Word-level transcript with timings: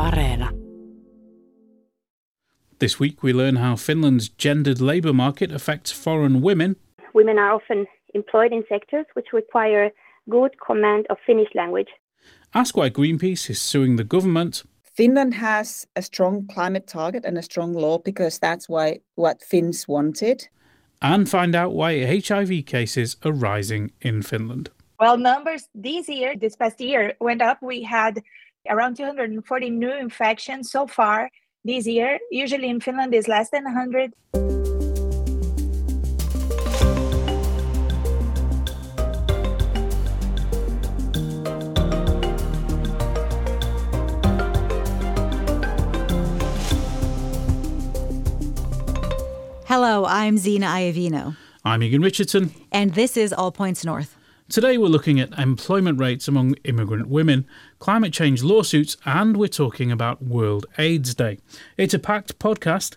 Areena. 0.00 0.48
This 2.78 2.98
week 2.98 3.22
we 3.22 3.34
learn 3.34 3.56
how 3.56 3.76
Finland's 3.76 4.30
gendered 4.30 4.80
labour 4.80 5.12
market 5.12 5.52
affects 5.52 5.92
foreign 5.92 6.40
women. 6.40 6.76
Women 7.12 7.38
are 7.38 7.52
often 7.52 7.86
employed 8.14 8.52
in 8.52 8.64
sectors 8.66 9.04
which 9.12 9.34
require 9.34 9.90
good 10.30 10.52
command 10.66 11.06
of 11.10 11.18
Finnish 11.26 11.50
language. 11.54 11.88
Ask 12.54 12.76
why 12.78 12.88
Greenpeace 12.88 13.50
is 13.50 13.60
suing 13.60 13.96
the 13.96 14.04
government. 14.04 14.62
Finland 14.96 15.34
has 15.34 15.86
a 15.94 16.02
strong 16.02 16.46
climate 16.46 16.86
target 16.86 17.24
and 17.26 17.36
a 17.36 17.42
strong 17.42 17.74
law 17.74 17.98
because 17.98 18.38
that's 18.38 18.68
why 18.70 19.00
what 19.16 19.42
Finns 19.42 19.86
wanted. 19.86 20.48
And 21.02 21.28
find 21.28 21.54
out 21.54 21.72
why 21.72 22.20
HIV 22.26 22.64
cases 22.64 23.16
are 23.22 23.32
rising 23.32 23.92
in 24.00 24.22
Finland. 24.22 24.70
Well, 24.98 25.16
numbers 25.16 25.68
this 25.74 26.08
year, 26.08 26.36
this 26.36 26.56
past 26.56 26.80
year, 26.80 27.14
went 27.20 27.40
up. 27.40 27.62
We 27.62 27.82
had 27.82 28.22
around 28.68 28.96
240 28.96 29.70
new 29.70 29.92
infections 29.92 30.70
so 30.70 30.86
far 30.86 31.30
this 31.64 31.86
year. 31.86 32.18
Usually 32.30 32.68
in 32.68 32.80
Finland 32.80 33.14
is 33.14 33.28
less 33.28 33.50
than 33.50 33.64
100. 33.64 34.12
Hello, 49.66 50.04
I'm 50.04 50.36
Zena 50.36 50.66
Iovino. 50.66 51.36
I'm 51.64 51.82
Egan 51.82 52.02
Richardson. 52.02 52.50
And 52.72 52.94
this 52.94 53.16
is 53.16 53.32
All 53.32 53.52
Points 53.52 53.84
North. 53.84 54.16
Today 54.50 54.78
we're 54.78 54.88
looking 54.88 55.20
at 55.20 55.38
employment 55.38 56.00
rates 56.00 56.26
among 56.26 56.54
immigrant 56.64 57.06
women, 57.06 57.46
climate 57.78 58.12
change 58.12 58.42
lawsuits, 58.42 58.96
and 59.06 59.36
we're 59.36 59.46
talking 59.46 59.92
about 59.92 60.24
World 60.24 60.66
AIDS 60.76 61.14
Day. 61.14 61.38
It's 61.76 61.94
a 61.94 62.00
packed 62.00 62.40
podcast. 62.40 62.96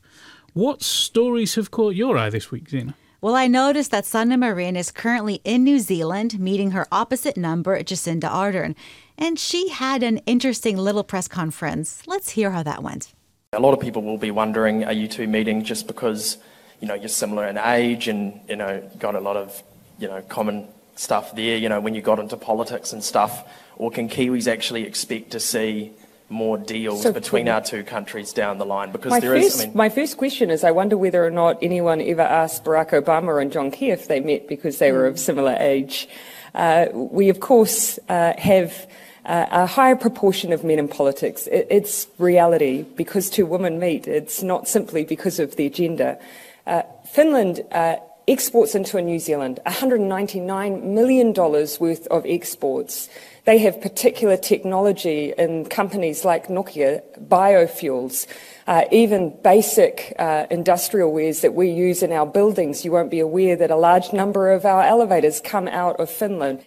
What 0.54 0.82
stories 0.82 1.54
have 1.54 1.70
caught 1.70 1.94
your 1.94 2.18
eye 2.18 2.32
this 2.32 2.50
week, 2.50 2.70
Zena? 2.70 2.96
Well, 3.22 3.36
I 3.36 3.46
noticed 3.46 3.92
that 3.92 4.08
Sanna 4.08 4.36
Marin 4.36 4.76
is 4.76 4.90
currently 4.90 5.42
in 5.44 5.64
New 5.64 5.78
Zealand 5.78 6.40
meeting 6.40 6.72
her 6.72 6.88
opposite 6.92 7.38
number, 7.38 7.78
Jacinda 7.84 8.32
Ardern. 8.32 8.74
And 9.16 9.38
she 9.38 9.70
had 9.70 10.02
an 10.02 10.18
interesting 10.26 10.76
little 10.76 11.04
press 11.04 11.28
conference. 11.28 12.02
Let's 12.08 12.32
hear 12.32 12.50
how 12.50 12.64
that 12.64 12.82
went. 12.82 13.14
A 13.54 13.60
lot 13.60 13.76
of 13.76 13.80
people 13.80 14.02
will 14.02 14.18
be 14.18 14.32
wondering, 14.32 14.86
are 14.86 14.92
you 14.92 15.08
two 15.08 15.28
meeting 15.28 15.64
just 15.64 15.86
because, 15.86 16.40
you 16.80 16.88
know, 16.88 16.96
you're 16.96 17.10
similar 17.10 17.46
in 17.46 17.60
age 17.60 18.08
and, 18.08 18.40
you 18.50 18.56
know, 18.56 18.90
got 18.98 19.14
a 19.14 19.20
lot 19.20 19.38
of, 19.38 19.62
you 20.00 20.08
know, 20.08 20.20
common 20.24 20.68
stuff 20.96 21.36
there, 21.36 21.58
you 21.58 21.70
know, 21.70 21.80
when 21.80 21.96
you 21.96 22.02
got 22.02 22.20
into 22.20 22.38
politics 22.38 22.94
and 22.94 23.04
stuff? 23.04 23.48
Or 23.78 23.90
can 23.92 24.08
Kiwis 24.08 24.48
actually 24.48 24.84
expect 24.84 25.32
to 25.32 25.40
see 25.40 25.94
more 26.30 26.58
deals 26.58 27.04
So 27.04 27.12
between 27.12 27.48
our 27.48 27.62
two 27.62 27.84
countries 27.84 28.34
down 28.34 28.58
the 28.58 28.66
line? 28.66 28.92
Because 28.92 29.12
My 29.12 29.20
there 29.20 29.36
is, 29.36 29.54
first, 29.54 29.62
I 29.62 29.66
mean, 29.68 29.78
my 29.78 29.90
first 29.90 30.18
question 30.18 30.50
is 30.50 30.64
I 30.64 30.72
wonder 30.72 30.98
whether 30.98 31.26
or 31.26 31.32
not 31.32 31.58
anyone 31.62 32.02
ever 32.02 32.22
asked 32.22 32.64
Barack 32.64 32.90
Obama 32.92 33.42
and 33.42 33.52
John 33.52 33.72
Key 33.72 33.92
if 33.92 34.08
they 34.08 34.20
met 34.20 34.48
because 34.48 34.80
they 34.80 34.92
were 34.92 35.06
of 35.06 35.20
similar 35.20 35.56
age. 35.60 36.08
Uh, 36.54 36.88
we, 36.94 37.30
of 37.30 37.40
course, 37.40 37.98
uh, 38.10 38.34
have 38.38 38.88
uh, 39.26 39.46
a 39.52 39.66
higher 39.66 39.96
proportion 39.96 40.52
of 40.54 40.64
men 40.64 40.80
in 40.80 40.88
politics. 40.88 41.48
It, 41.48 41.68
it's 41.70 42.08
reality 42.18 42.84
because 42.84 43.30
two 43.30 43.46
women 43.46 43.80
meet. 43.80 44.08
It's 44.08 44.44
not 44.44 44.68
simply 44.68 45.06
because 45.06 45.40
of 45.40 45.56
their 45.56 45.70
gender. 45.70 46.20
Uh, 46.66 46.84
Finland 47.06 47.62
uh, 47.72 47.98
exports 48.28 48.76
into 48.76 49.02
New 49.02 49.20
Zealand 49.20 49.60
$199 49.66 50.84
million 50.84 51.34
worth 51.34 52.08
of 52.08 52.26
exports. 52.26 53.10
They 53.46 53.58
have 53.60 53.82
particular 53.82 54.38
technology 54.38 55.34
in 55.38 55.66
companies 55.66 56.24
like 56.24 56.48
Nokia, 56.48 57.02
biofuels, 57.28 58.26
uh, 58.68 58.86
even 58.92 59.38
basic 59.44 60.14
uh, 60.18 60.48
industrial 60.50 61.12
wares 61.12 61.42
that 61.42 61.54
we 61.54 61.70
use 61.70 62.02
in 62.02 62.14
our 62.14 62.26
buildings. 62.26 62.86
You 62.86 62.92
won't 62.92 63.12
be 63.12 63.20
aware 63.20 63.56
that 63.58 63.70
a 63.70 63.76
large 63.76 64.14
number 64.14 64.52
of 64.52 64.66
our 64.66 64.84
elevators 64.84 65.42
come 65.42 65.68
out 65.68 66.00
of 66.00 66.10
Finland. 66.10 66.66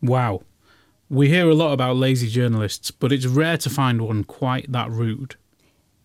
Wow. 0.00 0.42
We 1.10 1.28
hear 1.28 1.48
a 1.48 1.54
lot 1.54 1.72
about 1.72 1.96
lazy 1.96 2.28
journalists, 2.28 2.90
but 2.90 3.12
it's 3.12 3.26
rare 3.26 3.56
to 3.58 3.70
find 3.70 4.02
one 4.02 4.24
quite 4.24 4.70
that 4.72 4.90
rude. 4.90 5.36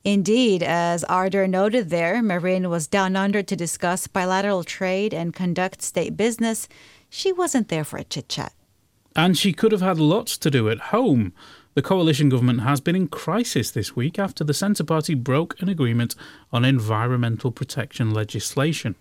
Indeed, 0.03 0.63
as 0.63 1.05
Ardern 1.05 1.51
noted 1.51 1.89
there, 1.89 2.21
Marin 2.21 2.69
was 2.69 2.87
down 2.87 3.15
under 3.15 3.41
to 3.41 3.55
discuss 3.55 4.07
bilateral 4.07 4.65
trade 4.65 5.13
and 5.13 5.33
conduct 5.33 5.81
state 5.81 6.17
business. 6.17 6.67
She 7.09 7.31
wasn't 7.31 7.69
there 7.69 7.85
for 7.85 7.97
a 7.97 8.03
chit 8.03 8.27
chat. 8.27 8.53
And 9.15 9.37
she 9.37 9.53
could 9.53 9.71
have 9.71 9.81
had 9.81 9.99
lots 9.99 10.37
to 10.39 10.51
do 10.51 10.69
at 10.69 10.91
home. 10.91 11.31
The 11.75 11.81
coalition 11.81 12.29
government 12.29 12.61
has 12.61 12.81
been 12.81 12.95
in 12.95 13.07
crisis 13.07 13.71
this 13.71 13.95
week 13.95 14.19
after 14.19 14.43
the 14.43 14.53
Centre 14.53 14.83
Party 14.83 15.15
broke 15.15 15.59
an 15.61 15.69
agreement 15.69 16.15
on 16.51 16.65
environmental 16.65 17.51
protection 17.51 18.13
legislation. 18.13 18.95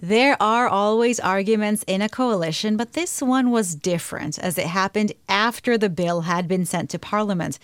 There 0.00 0.40
are 0.40 0.68
always 0.68 1.18
arguments 1.20 1.84
in 1.86 2.02
a 2.02 2.08
coalition, 2.08 2.76
but 2.76 2.92
this 2.92 3.22
one 3.22 3.50
was 3.50 3.74
different 3.74 4.38
as 4.38 4.58
it 4.58 4.66
happened 4.66 5.12
after 5.28 5.78
the 5.78 5.88
bill 5.88 6.22
had 6.22 6.46
been 6.46 6.64
sent 6.64 6.90
to 6.90 6.98
Parliament. 6.98 7.58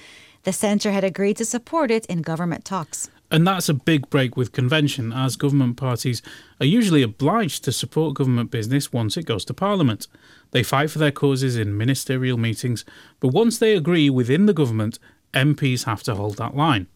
The 0.44 0.52
centre 0.52 0.92
had 0.92 1.04
agreed 1.04 1.38
to 1.38 1.44
support 1.44 1.90
it 1.90 2.04
in 2.06 2.20
government 2.20 2.64
talks. 2.64 3.10
And 3.30 3.46
that's 3.46 3.70
a 3.70 3.74
big 3.74 4.10
break 4.10 4.36
with 4.36 4.52
convention, 4.52 5.12
as 5.12 5.36
government 5.36 5.78
parties 5.78 6.20
are 6.60 6.66
usually 6.66 7.02
obliged 7.02 7.64
to 7.64 7.72
support 7.72 8.14
government 8.14 8.50
business 8.50 8.92
once 8.92 9.16
it 9.16 9.24
goes 9.24 9.44
to 9.46 9.54
Parliament. 9.54 10.06
They 10.50 10.62
fight 10.62 10.90
for 10.90 10.98
their 10.98 11.10
causes 11.10 11.56
in 11.56 11.76
ministerial 11.76 12.36
meetings, 12.36 12.84
but 13.20 13.28
once 13.28 13.58
they 13.58 13.74
agree 13.74 14.10
within 14.10 14.44
the 14.44 14.52
government, 14.52 14.98
MPs 15.32 15.84
have 15.84 16.02
to 16.04 16.14
hold 16.14 16.36
that 16.36 16.54
line. 16.54 16.86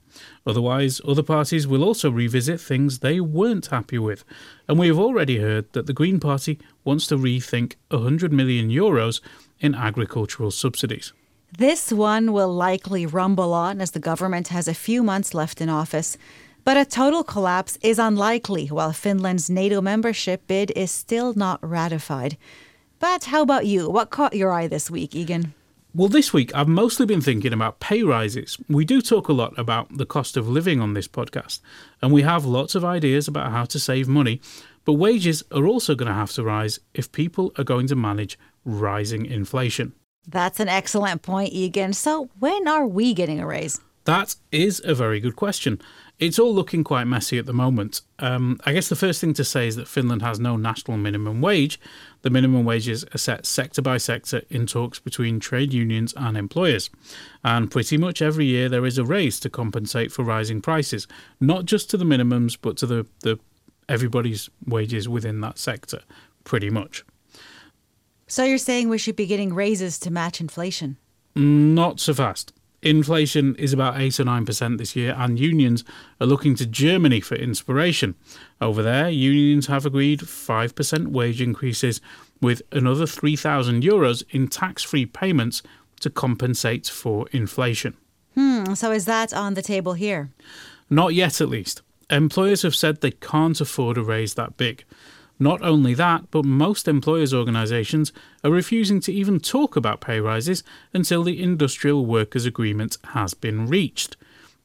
Otherwise, 0.47 1.00
other 1.06 1.22
parties 1.22 1.66
will 1.66 1.82
also 1.82 2.10
revisit 2.10 2.60
things 2.60 2.98
they 2.98 3.19
weren't 3.19 3.66
happy 3.66 3.98
with. 3.98 4.25
And 4.69 4.78
we 4.78 4.88
have 4.88 4.98
already 4.98 5.38
heard 5.38 5.72
that 5.72 5.87
the 5.87 5.92
Green 5.92 6.20
Party 6.20 6.58
wants 6.84 7.06
to 7.06 7.16
rethink 7.16 7.75
100 7.91 8.32
million 8.32 8.69
euros 8.69 9.20
in 9.58 9.75
agricultural 9.75 10.50
subsidies. 10.50 11.12
This 11.56 11.91
one 11.91 12.32
will 12.32 12.53
likely 12.53 13.06
rumble 13.06 13.54
on 13.54 13.81
as 13.81 13.92
the 13.92 13.98
government 13.98 14.48
has 14.48 14.69
a 14.69 14.75
few 14.75 15.03
months 15.03 15.32
left 15.32 15.62
in 15.62 15.70
office. 15.70 16.19
But 16.62 16.76
a 16.76 16.84
total 16.84 17.25
collapse 17.25 17.78
is 17.81 17.98
unlikely 17.98 18.66
while 18.66 18.92
Finland's 18.92 19.48
NATO 19.48 19.81
membership 19.81 20.47
bid 20.47 20.70
is 20.76 20.91
still 20.91 21.32
not 21.32 21.58
ratified. 21.62 22.37
But 22.98 23.25
how 23.25 23.41
about 23.41 23.64
you? 23.64 23.88
What 23.88 24.10
caught 24.10 24.34
your 24.34 24.53
eye 24.53 24.66
this 24.66 24.91
week, 24.91 25.14
Egan? 25.14 25.54
Well, 25.94 26.08
this 26.08 26.34
week 26.34 26.54
I've 26.54 26.69
mostly 26.69 27.06
been 27.06 27.22
thinking 27.22 27.54
about 27.54 27.81
pay 27.81 28.03
rises. 28.03 28.58
We 28.69 28.84
do 28.84 29.00
talk 29.00 29.28
a 29.28 29.32
lot 29.32 29.58
about 29.58 29.97
the 29.97 30.04
cost 30.04 30.37
of 30.37 30.47
living 30.47 30.81
on 30.82 30.92
this 30.92 31.08
podcast, 31.08 31.60
and 32.03 32.12
we 32.12 32.22
have 32.22 32.44
lots 32.44 32.75
of 32.75 32.84
ideas 32.84 33.26
about 33.26 33.53
how 33.53 33.64
to 33.64 33.78
save 33.78 34.06
money, 34.06 34.42
but 34.84 34.92
wages 34.92 35.42
are 35.50 35.66
also 35.66 35.94
going 35.94 36.08
to 36.08 36.14
have 36.14 36.32
to 36.32 36.42
rise 36.42 36.78
if 36.92 37.10
people 37.10 37.53
are 37.56 37.64
going 37.64 37.87
to 37.87 37.97
manage 37.97 38.38
rising 38.66 39.25
inflation. 39.25 39.94
That's 40.26 40.60
an 40.60 40.68
excellent 40.68 41.22
point, 41.22 41.52
Egan. 41.52 41.92
So, 41.92 42.28
when 42.38 42.68
are 42.68 42.86
we 42.86 43.14
getting 43.14 43.40
a 43.40 43.46
raise? 43.46 43.80
That 44.04 44.36
is 44.50 44.80
a 44.86 44.94
very 44.94 45.20
good 45.20 45.36
question. 45.36 45.80
It's 46.18 46.38
all 46.38 46.54
looking 46.54 46.82
quite 46.82 47.04
messy 47.04 47.38
at 47.38 47.44
the 47.44 47.52
moment. 47.52 48.00
Um, 48.18 48.58
I 48.64 48.72
guess 48.72 48.88
the 48.88 48.96
first 48.96 49.20
thing 49.20 49.34
to 49.34 49.44
say 49.44 49.68
is 49.68 49.76
that 49.76 49.86
Finland 49.86 50.22
has 50.22 50.40
no 50.40 50.56
national 50.56 50.96
minimum 50.96 51.42
wage. 51.42 51.78
The 52.22 52.30
minimum 52.30 52.64
wages 52.64 53.04
are 53.14 53.18
set 53.18 53.44
sector 53.44 53.82
by 53.82 53.98
sector 53.98 54.42
in 54.48 54.66
talks 54.66 54.98
between 54.98 55.40
trade 55.40 55.74
unions 55.74 56.14
and 56.16 56.38
employers. 56.38 56.88
And 57.44 57.70
pretty 57.70 57.98
much 57.98 58.22
every 58.22 58.46
year 58.46 58.70
there 58.70 58.86
is 58.86 58.96
a 58.96 59.04
raise 59.04 59.38
to 59.40 59.50
compensate 59.50 60.10
for 60.10 60.24
rising 60.24 60.62
prices, 60.62 61.06
not 61.38 61.66
just 61.66 61.90
to 61.90 61.98
the 61.98 62.06
minimums, 62.06 62.56
but 62.60 62.78
to 62.78 62.86
the, 62.86 63.06
the 63.20 63.38
everybody's 63.90 64.48
wages 64.66 65.06
within 65.06 65.42
that 65.42 65.58
sector, 65.58 66.00
pretty 66.44 66.70
much. 66.70 67.04
So, 68.28 68.44
you're 68.44 68.58
saying 68.58 68.88
we 68.88 68.98
should 68.98 69.16
be 69.16 69.26
getting 69.26 69.54
raises 69.54 69.98
to 70.00 70.10
match 70.10 70.40
inflation? 70.40 70.98
Not 71.34 71.98
so 71.98 72.14
fast. 72.14 72.52
Inflation 72.82 73.56
is 73.56 73.72
about 73.72 73.98
8 73.98 74.20
or 74.20 74.25
9% 74.25 74.78
this 74.78 74.94
year, 74.94 75.14
and 75.19 75.38
unions 75.38 75.82
are 76.20 76.26
looking 76.26 76.54
to 76.56 76.66
Germany 76.66 77.20
for 77.20 77.34
inspiration. 77.34 78.14
Over 78.60 78.82
there, 78.82 79.08
unions 79.08 79.66
have 79.66 79.84
agreed 79.84 80.20
5% 80.20 81.08
wage 81.08 81.40
increases 81.40 82.00
with 82.40 82.62
another 82.70 83.06
3,000 83.06 83.82
euros 83.82 84.22
in 84.31 84.46
tax 84.46 84.84
free 84.84 85.06
payments 85.06 85.62
to 86.00 86.10
compensate 86.10 86.86
for 86.86 87.26
inflation. 87.32 87.96
Hmm, 88.34 88.74
so 88.74 88.92
is 88.92 89.06
that 89.06 89.34
on 89.34 89.54
the 89.54 89.62
table 89.62 89.94
here? 89.94 90.31
Not 90.88 91.14
yet, 91.14 91.40
at 91.40 91.48
least. 91.48 91.82
Employers 92.10 92.62
have 92.62 92.76
said 92.76 93.00
they 93.00 93.10
can't 93.10 93.60
afford 93.60 93.98
a 93.98 94.02
raise 94.02 94.34
that 94.34 94.56
big. 94.56 94.84
Not 95.38 95.62
only 95.62 95.94
that, 95.94 96.31
but 96.31 96.44
most 96.44 96.88
employers' 96.88 97.32
organisations 97.32 98.12
are 98.43 98.50
refusing 98.50 99.00
to 99.00 99.12
even 99.12 99.38
talk 99.38 99.76
about 99.76 100.00
pay 100.00 100.19
rises 100.20 100.64
until 100.93 101.23
the 101.23 101.40
Industrial 101.40 102.05
Workers 102.05 102.44
Agreement 102.44 102.99
has 103.12 103.35
been 103.35 103.67
reached. 103.67 104.17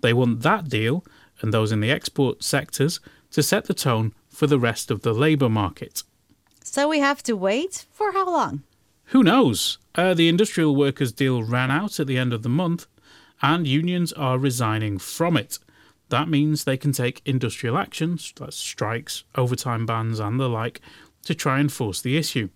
They 0.01 0.13
want 0.13 0.41
that 0.41 0.69
deal, 0.69 1.05
and 1.41 1.53
those 1.53 1.71
in 1.71 1.79
the 1.79 1.91
export 1.91 2.43
sectors, 2.43 2.99
to 3.31 3.43
set 3.43 3.65
the 3.65 3.73
tone 3.73 4.13
for 4.29 4.47
the 4.47 4.59
rest 4.59 4.89
of 4.89 5.01
the 5.01 5.13
labour 5.13 5.49
market. 5.49 6.03
So 6.63 6.89
we 6.89 6.99
have 6.99 7.21
to 7.23 7.35
wait 7.35 7.85
for 7.91 8.11
how 8.13 8.25
long? 8.25 8.63
Who 9.07 9.21
knows? 9.21 9.77
Uh, 9.95 10.15
the 10.15 10.27
industrial 10.27 10.75
workers 10.75 11.11
deal 11.11 11.43
ran 11.43 11.69
out 11.69 11.99
at 11.99 12.07
the 12.07 12.17
end 12.17 12.33
of 12.33 12.41
the 12.41 12.49
month, 12.49 12.87
and 13.43 13.67
unions 13.67 14.11
are 14.13 14.39
resigning 14.39 14.97
from 14.97 15.37
it. 15.37 15.59
That 16.13 16.29
means 16.29 16.63
they 16.63 16.77
can 16.77 16.91
take 16.91 17.23
industrial 17.25 17.75
actions, 17.75 18.33
that's 18.37 18.55
strikes, 18.55 19.23
overtime 19.33 19.87
bans, 19.87 20.19
and 20.19 20.39
the 20.39 20.47
like, 20.47 20.79
to 21.25 21.33
try 21.33 21.59
and 21.59 21.73
force 21.73 22.03
the 22.03 22.17
issue. 22.17 22.49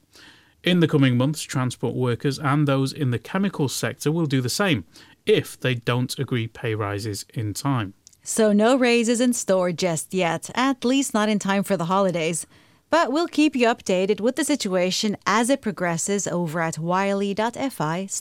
In 0.64 0.80
the 0.80 0.88
coming 0.88 1.18
months, 1.18 1.42
transport 1.42 1.96
workers 1.96 2.38
and 2.38 2.68
those 2.68 2.94
in 2.94 3.10
the 3.10 3.18
chemical 3.18 3.68
sector 3.68 4.12
will 4.12 4.28
do 4.28 4.42
the 4.42 4.48
same 4.48 4.86
if 5.26 5.60
they 5.60 5.74
don't 5.74 6.20
agree 6.20 6.46
pay 6.46 6.76
rises 6.76 7.26
in 7.34 7.56
time. 7.56 7.96
So, 8.22 8.54
no 8.54 8.76
raises 8.76 9.20
in 9.20 9.34
store 9.34 9.72
just 9.72 10.14
yet, 10.14 10.52
at 10.54 10.86
least 10.86 11.16
not 11.16 11.28
in 11.28 11.40
time 11.40 11.64
for 11.64 11.76
the 11.76 11.86
holidays. 11.86 12.46
But 12.92 13.12
we'll 13.12 13.28
keep 13.28 13.56
you 13.56 13.66
updated 13.66 14.22
with 14.22 14.36
the 14.36 14.46
situation 14.46 15.18
as 15.26 15.50
it 15.50 15.64
progresses 15.64 16.28
over 16.28 16.60
at 16.60 16.78
yle.fi/news. 16.78 18.12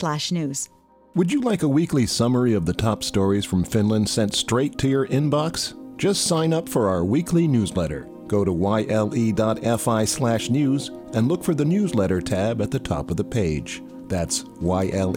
Would 1.17 1.33
you 1.33 1.41
like 1.41 1.63
a 1.63 1.69
weekly 1.69 2.05
summary 2.05 2.53
of 2.53 2.67
the 2.67 2.75
top 2.75 3.03
stories 3.03 3.47
from 3.47 3.65
Finland 3.65 4.07
sent 4.07 4.35
straight 4.35 4.77
to 4.77 4.87
your 4.87 5.07
inbox? 5.07 5.73
Just 5.97 6.27
sign 6.27 6.53
up 6.53 6.69
for 6.69 6.91
our 6.91 7.07
weekly 7.07 7.49
newsletter. 7.49 8.07
Go 8.27 8.45
to 8.45 8.53
yle.fi/news 8.53 9.31
and 11.15 11.27
look 11.27 11.43
for 11.43 11.55
the 11.55 11.65
newsletter 11.65 12.21
tab 12.21 12.61
at 12.61 12.71
the 12.71 12.79
top 12.79 13.11
of 13.11 13.17
the 13.17 13.25
page. 13.25 13.83
That's 14.09 14.45
yle.fi/news. 14.61 15.15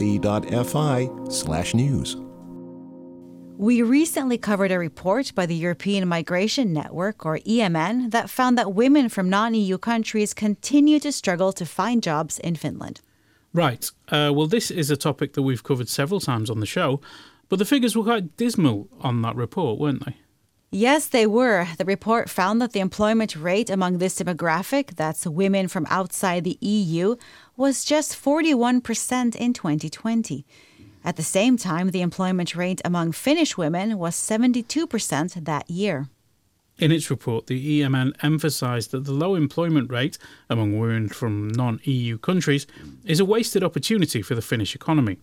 We 3.58 3.82
recently 3.82 4.38
covered 4.38 4.72
a 4.72 4.80
report 4.80 5.34
by 5.36 5.46
the 5.48 5.56
European 5.56 6.08
Migration 6.08 6.72
Network, 6.72 7.26
or 7.26 7.40
EMN, 7.40 8.12
that 8.12 8.30
found 8.30 8.58
that 8.58 8.74
women 8.74 9.10
from 9.10 9.30
non 9.30 9.54
EU 9.54 9.78
countries 9.78 10.34
continue 10.34 11.02
to 11.02 11.12
struggle 11.12 11.52
to 11.52 11.66
find 11.66 12.02
jobs 12.02 12.40
in 12.40 12.56
Finland. 12.56 13.02
Right. 13.54 13.90
Uh, 14.10 14.32
well, 14.34 14.48
this 14.48 14.70
is 14.70 14.92
a 14.92 14.98
topic 14.98 15.34
that 15.34 15.42
we've 15.42 15.64
covered 15.64 15.90
several 15.90 16.20
times 16.20 16.50
on 16.50 16.60
the 16.60 16.66
show, 16.66 17.02
but 17.48 17.60
the 17.60 17.66
figures 17.66 17.96
were 17.96 18.04
quite 18.04 18.38
dismal 18.38 18.88
on 19.02 19.22
that 19.24 19.36
report, 19.36 19.80
weren't 19.80 20.06
they? 20.06 20.18
Yes, 20.72 21.08
they 21.08 21.26
were. 21.26 21.68
The 21.80 21.86
report 21.86 22.30
found 22.30 22.62
that 22.62 22.74
the 22.74 22.80
employment 22.80 23.36
rate 23.36 23.72
among 23.72 23.98
this 23.98 24.20
demographic, 24.20 24.96
that's 24.96 25.26
women 25.26 25.68
from 25.68 25.88
outside 25.90 26.44
the 26.44 26.60
EU, 26.62 27.16
was 27.58 27.84
just 27.84 28.14
41% 28.14 29.36
in 29.36 29.54
2020. 29.54 30.46
At 31.04 31.16
the 31.16 31.24
same 31.24 31.58
time, 31.58 31.90
the 31.90 32.02
employment 32.02 32.56
rate 32.56 32.82
among 32.86 33.14
Finnish 33.14 33.58
women 33.58 33.98
was 33.98 34.16
72% 34.16 35.46
that 35.46 35.70
year. 35.72 36.08
In 36.80 36.94
its 36.94 37.10
report, 37.10 37.48
the 37.48 37.82
EMN 37.82 38.14
emphasised 38.24 38.92
that 38.92 39.04
the 39.04 39.12
low 39.12 39.36
employment 39.36 39.92
rate 39.92 40.18
among 40.50 40.80
women 40.80 41.10
from 41.10 41.50
non 41.50 41.82
EU 41.84 42.18
countries 42.18 42.66
is 43.04 43.20
a 43.20 43.26
wasted 43.26 43.64
opportunity 43.64 44.22
for 44.22 44.34
the 44.34 44.42
Finnish 44.42 44.76
economy. 44.76 45.18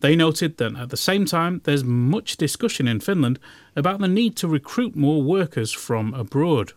They 0.00 0.16
noted 0.16 0.56
that 0.56 0.74
at 0.74 0.88
the 0.88 0.96
same 0.96 1.26
time, 1.26 1.60
there's 1.64 1.84
much 1.84 2.38
discussion 2.38 2.88
in 2.88 3.00
Finland 3.00 3.38
about 3.74 4.00
the 4.00 4.08
need 4.08 4.36
to 4.36 4.48
recruit 4.48 4.96
more 4.96 5.22
workers 5.22 5.70
from 5.70 6.14
abroad. 6.14 6.72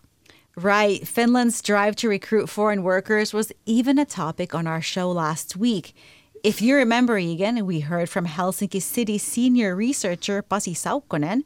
Right. 0.56 1.08
Finland's 1.08 1.62
drive 1.62 1.96
to 1.98 2.10
recruit 2.10 2.50
foreign 2.50 2.84
workers 2.84 3.34
was 3.34 3.54
even 3.66 3.98
a 3.98 4.06
topic 4.06 4.54
on 4.54 4.68
our 4.68 4.82
show 4.82 5.10
last 5.10 5.56
week. 5.56 5.96
If 6.44 6.62
you 6.62 6.76
remember, 6.76 7.18
Egan, 7.18 7.66
we 7.66 7.82
heard 7.82 8.10
from 8.10 8.26
Helsinki 8.26 8.82
City 8.82 9.18
senior 9.18 9.76
researcher 9.76 10.42
Pasi 10.42 10.74
Saukkonen. 10.74 11.44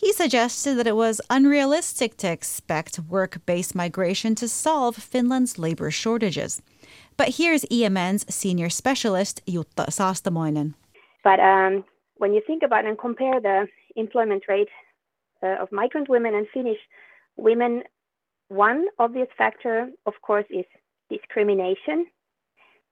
He 0.00 0.12
suggested 0.12 0.76
that 0.76 0.86
it 0.86 0.94
was 0.94 1.20
unrealistic 1.28 2.16
to 2.18 2.30
expect 2.30 3.00
work 3.00 3.44
based 3.46 3.74
migration 3.74 4.36
to 4.36 4.46
solve 4.46 4.94
Finland's 4.94 5.58
labor 5.58 5.90
shortages. 5.90 6.62
But 7.16 7.30
here's 7.38 7.64
EMN's 7.64 8.32
senior 8.32 8.70
specialist, 8.70 9.44
Jutta 9.44 9.90
Saastamoinen. 9.90 10.74
But 11.24 11.40
um, 11.40 11.84
when 12.18 12.32
you 12.32 12.40
think 12.46 12.62
about 12.62 12.84
and 12.84 12.96
compare 12.96 13.40
the 13.40 13.66
employment 13.96 14.44
rate 14.48 14.68
uh, 15.42 15.56
of 15.60 15.72
migrant 15.72 16.08
women 16.08 16.32
and 16.32 16.46
Finnish 16.54 16.78
women, 17.36 17.82
one 18.46 18.86
obvious 19.00 19.28
factor, 19.36 19.88
of 20.06 20.14
course, 20.22 20.46
is 20.48 20.64
discrimination. 21.10 22.06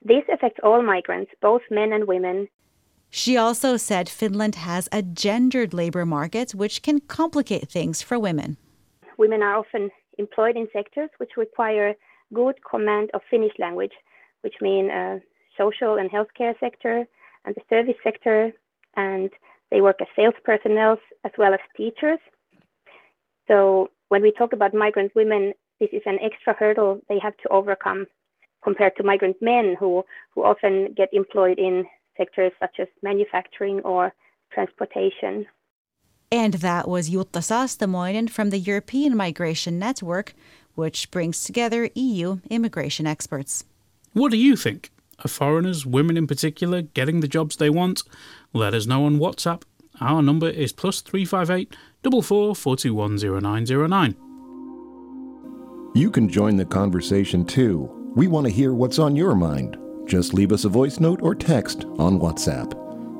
This 0.03 0.25
affects 0.33 0.59
all 0.65 0.83
migrants, 0.83 1.31
both 1.41 1.63
men 1.71 1.93
and 1.93 2.09
women. 2.09 2.49
She 3.11 3.37
also 3.37 3.77
said 3.77 4.09
Finland 4.09 4.57
has 4.57 4.89
a 4.93 5.03
gendered 5.03 5.73
labor 5.73 6.05
market, 6.05 6.55
which 6.55 6.83
can 6.83 7.01
complicate 7.01 7.69
things 7.69 8.03
for 8.03 8.19
women. 8.19 8.57
Women 9.19 9.43
are 9.43 9.57
often 9.57 9.91
employed 10.19 10.57
in 10.57 10.69
sectors 10.73 11.11
which 11.19 11.37
require 11.37 11.95
good 12.35 12.57
command 12.69 13.11
of 13.15 13.21
Finnish 13.31 13.53
language, 13.59 13.93
which 14.43 14.55
mean 14.61 14.91
uh, 14.91 15.19
social 15.57 15.97
and 15.97 16.11
healthcare 16.11 16.59
sector 16.61 17.07
and 17.45 17.55
the 17.55 17.63
service 17.71 17.97
sector, 18.03 18.53
and 18.97 19.31
they 19.71 19.81
work 19.81 19.97
as 20.01 20.09
sales 20.15 20.35
personnel 20.45 20.99
as 21.25 21.33
well 21.39 21.55
as 21.55 21.61
teachers. 21.77 22.19
So 23.49 23.91
when 24.09 24.23
we 24.23 24.33
talk 24.33 24.53
about 24.53 24.75
migrant 24.75 25.15
women, 25.15 25.53
this 25.81 25.91
is 25.93 26.03
an 26.07 26.19
extra 26.23 26.55
hurdle 26.55 27.01
they 27.09 27.19
have 27.21 27.37
to 27.39 27.49
overcome 27.49 28.07
compared 28.63 28.97
to 28.97 29.05
migrant 29.05 29.37
men 29.41 29.77
who, 29.79 30.05
who 30.35 30.43
often 30.43 30.93
get 30.97 31.09
employed 31.13 31.59
in 31.59 31.85
sectors 32.17 32.53
such 32.61 32.81
as 32.81 32.89
manufacturing 33.03 33.81
or 33.81 34.13
transportation. 34.53 35.47
And 36.31 36.55
that 36.55 36.89
was 36.89 37.11
Jutta 37.11 37.41
Saastamoinen 37.41 38.29
from 38.29 38.51
the 38.51 38.59
European 38.59 39.17
Migration 39.17 39.79
Network, 39.79 40.35
which 40.75 41.11
brings 41.11 41.45
together 41.45 41.89
EU 41.95 42.39
immigration 42.51 43.07
experts. 43.07 43.65
What 44.13 44.31
do 44.31 44.37
you 44.37 44.57
think? 44.57 44.91
Are 45.25 45.29
foreigners, 45.29 45.87
women 45.87 46.17
in 46.17 46.27
particular, 46.27 46.83
getting 46.83 47.21
the 47.21 47.29
jobs 47.29 47.57
they 47.57 47.71
want? 47.71 48.03
Let 48.53 48.75
us 48.75 48.87
know 48.87 49.05
on 49.05 49.19
WhatsApp. 49.19 49.63
Our 50.01 50.21
number 50.21 50.49
is 50.49 50.73
plus 50.73 51.01
358 51.01 51.77
44 52.03 52.55
You 55.95 56.11
can 56.11 56.29
join 56.29 56.57
the 56.57 56.67
conversation 56.67 57.45
too. 57.45 57.91
We 58.15 58.29
want 58.29 58.47
to 58.47 58.53
hear 58.53 58.75
what's 58.75 58.99
on 58.99 59.17
your 59.17 59.35
mind. 59.35 59.79
Just 60.07 60.33
leave 60.33 60.53
us 60.53 60.65
a 60.65 60.69
voice 60.69 61.01
note 61.01 61.21
or 61.21 61.35
text 61.35 61.85
on 61.99 62.21
WhatsApp. 62.21 62.73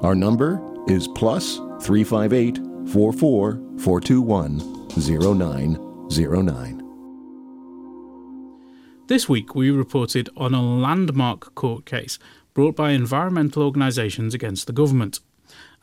Our 0.05 0.15
number 0.15 0.63
is 0.87 1.09
plus 1.09 1.57
358 1.83 2.59
44 2.93 3.61
421 3.79 4.59
0909. 4.91 6.83
This 9.09 9.29
week, 9.29 9.55
we 9.55 9.71
reported 9.71 10.31
on 10.37 10.55
a 10.55 10.63
landmark 10.63 11.55
court 11.57 11.85
case 11.87 12.19
brought 12.55 12.77
by 12.77 12.93
environmental 12.93 13.65
organisations 13.65 14.33
against 14.33 14.67
the 14.69 14.73
government. 14.73 15.21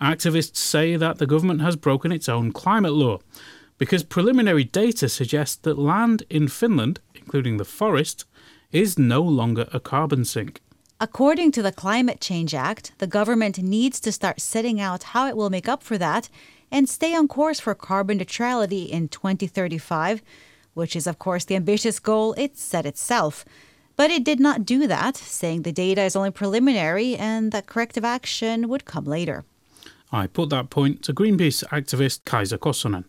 Activists 0.01 0.55
say 0.57 0.95
that 0.95 1.17
the 1.17 1.27
government 1.27 1.61
has 1.61 1.75
broken 1.75 2.11
its 2.11 2.29
own 2.29 2.51
climate 2.51 2.93
law 2.93 3.19
because 3.77 4.03
preliminary 4.03 4.63
data 4.63 5.09
suggests 5.09 5.57
that 5.57 5.77
land 5.77 6.23
in 6.29 6.47
Finland, 6.47 7.01
including 7.13 7.57
the 7.57 7.65
forest, 7.65 8.25
is 8.71 8.97
no 8.97 9.21
longer 9.21 9.67
a 9.71 9.79
carbon 9.79 10.25
sink. 10.25 10.61
According 11.03 11.51
to 11.51 11.61
the 11.61 11.73
Climate 11.73 12.21
Change 12.21 12.55
Act, 12.55 12.93
the 12.99 13.07
government 13.07 13.57
needs 13.57 13.99
to 13.99 14.09
start 14.09 14.39
setting 14.39 14.79
out 14.79 15.11
how 15.11 15.27
it 15.27 15.35
will 15.35 15.49
make 15.49 15.67
up 15.67 15.83
for 15.83 15.97
that 15.97 16.29
and 16.71 16.87
stay 16.87 17.13
on 17.13 17.27
course 17.27 17.59
for 17.59 17.75
carbon 17.75 18.19
neutrality 18.19 18.83
in 18.83 19.09
2035, 19.09 20.21
which 20.75 20.95
is, 20.95 21.05
of 21.05 21.19
course, 21.19 21.43
the 21.43 21.57
ambitious 21.57 21.99
goal 21.99 22.33
it 22.37 22.57
set 22.57 22.85
itself. 22.85 23.43
But 23.97 24.11
it 24.11 24.23
did 24.23 24.39
not 24.39 24.63
do 24.63 24.87
that, 24.87 25.17
saying 25.17 25.63
the 25.63 25.73
data 25.73 26.03
is 26.03 26.15
only 26.15 26.31
preliminary 26.31 27.17
and 27.17 27.51
that 27.51 27.67
corrective 27.67 28.05
action 28.05 28.69
would 28.69 28.85
come 28.85 29.03
later. 29.03 29.43
I 30.09 30.27
put 30.27 30.51
that 30.51 30.69
point 30.69 31.03
to 31.03 31.13
Greenpeace 31.13 31.65
activist 31.65 32.23
Kaisa 32.23 32.57
Kosonen. 32.57 33.03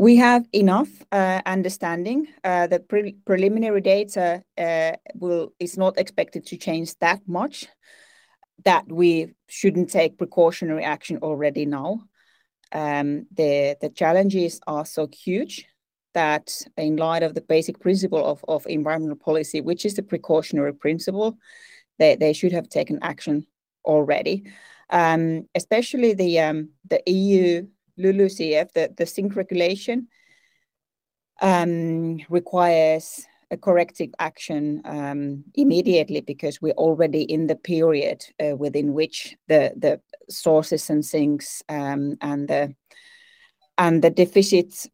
We 0.00 0.16
have 0.16 0.46
enough 0.54 0.88
uh, 1.12 1.42
understanding. 1.44 2.26
Uh, 2.42 2.66
the 2.68 2.80
preliminary 3.26 3.82
data 3.82 4.42
uh, 4.56 4.92
is 5.58 5.76
not 5.76 5.98
expected 5.98 6.46
to 6.46 6.56
change 6.56 6.96
that 7.00 7.20
much. 7.26 7.66
That 8.64 8.90
we 8.90 9.34
shouldn't 9.46 9.90
take 9.90 10.16
precautionary 10.16 10.84
action 10.84 11.18
already 11.18 11.66
now. 11.66 12.04
Um, 12.72 13.26
the 13.30 13.92
challenges 13.94 14.58
are 14.66 14.86
so 14.86 15.06
huge 15.12 15.66
that, 16.14 16.62
in 16.78 16.96
light 16.96 17.22
of 17.22 17.34
the 17.34 17.42
basic 17.42 17.78
principle 17.78 18.42
of, 18.48 18.66
environmental 18.66 19.16
policy, 19.16 19.60
which 19.60 19.84
is 19.84 19.96
the 19.96 20.02
precautionary 20.02 20.72
principle, 20.72 21.36
they, 21.98 22.32
should 22.32 22.52
have 22.52 22.70
taken 22.70 23.00
action 23.02 23.46
already. 23.84 24.44
Um, 24.88 25.46
especially 25.54 26.14
the 26.14 26.40
um, 26.40 26.70
the 26.88 27.02
EU 27.06 27.66
LULUCF, 28.00 28.72
the, 28.72 28.92
the 28.96 29.06
sink 29.06 29.36
regulation, 29.36 30.08
um, 31.40 32.18
requires 32.28 33.26
a 33.50 33.56
corrective 33.56 34.10
action 34.18 34.80
um, 34.84 35.44
immediately 35.54 36.20
because 36.20 36.62
we're 36.62 36.72
already 36.74 37.22
in 37.22 37.46
the 37.46 37.56
period 37.56 38.24
uh, 38.44 38.56
within 38.56 38.92
which 38.92 39.36
the 39.48 39.72
the 39.76 40.00
sources 40.28 40.88
and 40.90 41.04
sinks 41.04 41.62
um, 41.68 42.16
and 42.20 42.48
the 42.48 42.74
and 43.78 44.02
the 44.02 44.10
deficits 44.10 44.88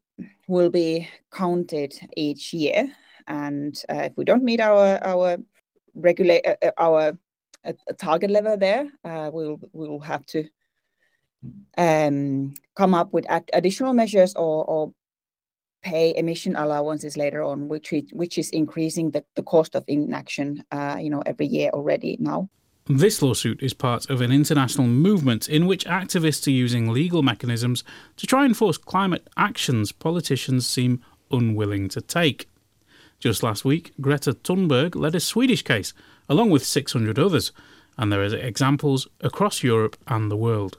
will 0.48 0.70
be 0.70 1.08
counted 1.32 1.92
each 2.16 2.54
year. 2.54 2.90
And 3.26 3.76
uh, 3.90 4.04
if 4.04 4.16
we 4.16 4.24
don't 4.24 4.44
meet 4.44 4.60
our 4.60 4.98
our 5.04 5.36
regulate 5.94 6.46
uh, 6.46 6.56
uh 6.62 6.70
our 6.78 7.18
uh, 7.64 7.72
target 7.98 8.30
level 8.30 8.56
there, 8.56 8.88
uh, 9.04 9.30
we'll 9.32 9.58
we 9.72 9.88
will 9.88 10.00
have 10.00 10.24
to 10.26 10.48
um, 11.78 12.54
come 12.76 12.94
up 12.94 13.12
with 13.12 13.26
additional 13.52 13.92
measures 13.92 14.34
or, 14.34 14.64
or 14.64 14.92
pay 15.82 16.14
emission 16.16 16.56
allowances 16.56 17.16
later 17.16 17.42
on, 17.42 17.68
which 17.68 17.94
which 18.12 18.38
is 18.38 18.50
increasing 18.50 19.10
the, 19.10 19.24
the 19.34 19.42
cost 19.42 19.74
of 19.74 19.84
inaction, 19.86 20.64
uh, 20.72 20.96
you 21.00 21.10
know, 21.10 21.22
every 21.26 21.46
year 21.46 21.70
already 21.70 22.16
now. 22.20 22.48
This 22.88 23.20
lawsuit 23.20 23.62
is 23.62 23.74
part 23.74 24.08
of 24.10 24.20
an 24.20 24.30
international 24.30 24.86
movement 24.86 25.48
in 25.48 25.66
which 25.66 25.84
activists 25.86 26.46
are 26.46 26.52
using 26.52 26.92
legal 26.92 27.22
mechanisms 27.22 27.82
to 28.16 28.26
try 28.26 28.44
and 28.44 28.56
force 28.56 28.78
climate 28.78 29.26
actions 29.36 29.90
politicians 29.90 30.68
seem 30.68 31.02
unwilling 31.32 31.88
to 31.88 32.00
take. 32.00 32.48
Just 33.18 33.42
last 33.42 33.64
week, 33.64 33.92
Greta 34.00 34.34
Thunberg 34.34 34.94
led 34.94 35.14
a 35.14 35.20
Swedish 35.20 35.62
case, 35.62 35.94
along 36.28 36.50
with 36.50 36.64
600 36.64 37.18
others, 37.18 37.50
and 37.98 38.12
there 38.12 38.22
are 38.22 38.36
examples 38.36 39.08
across 39.20 39.64
Europe 39.64 39.96
and 40.06 40.30
the 40.30 40.36
world. 40.36 40.78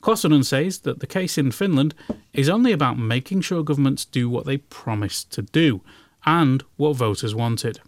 Kosonen 0.00 0.44
says 0.44 0.80
that 0.80 1.00
the 1.00 1.06
case 1.06 1.38
in 1.38 1.50
Finland 1.50 1.94
is 2.32 2.48
only 2.48 2.72
about 2.72 2.98
making 2.98 3.40
sure 3.40 3.62
governments 3.62 4.04
do 4.04 4.30
what 4.30 4.46
they 4.46 4.58
promised 4.58 5.32
to 5.32 5.42
do 5.42 5.80
and 6.24 6.62
what 6.76 6.96
voters 6.96 7.34
wanted. 7.34 7.80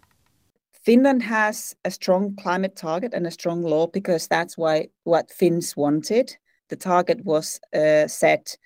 Finland 0.83 1.21
has 1.23 1.75
a 1.85 1.91
strong 1.91 2.35
climate 2.35 2.75
target 2.75 3.13
and 3.13 3.27
a 3.27 3.31
strong 3.31 3.61
law 3.61 3.87
because 3.87 4.27
that's 4.27 4.57
why 4.57 4.87
what 5.03 5.31
Finns 5.31 5.77
wanted. 5.77 6.35
The 6.69 6.75
target 6.75 7.23
was 7.23 7.59
uh, 7.73 8.07
set 8.07 8.57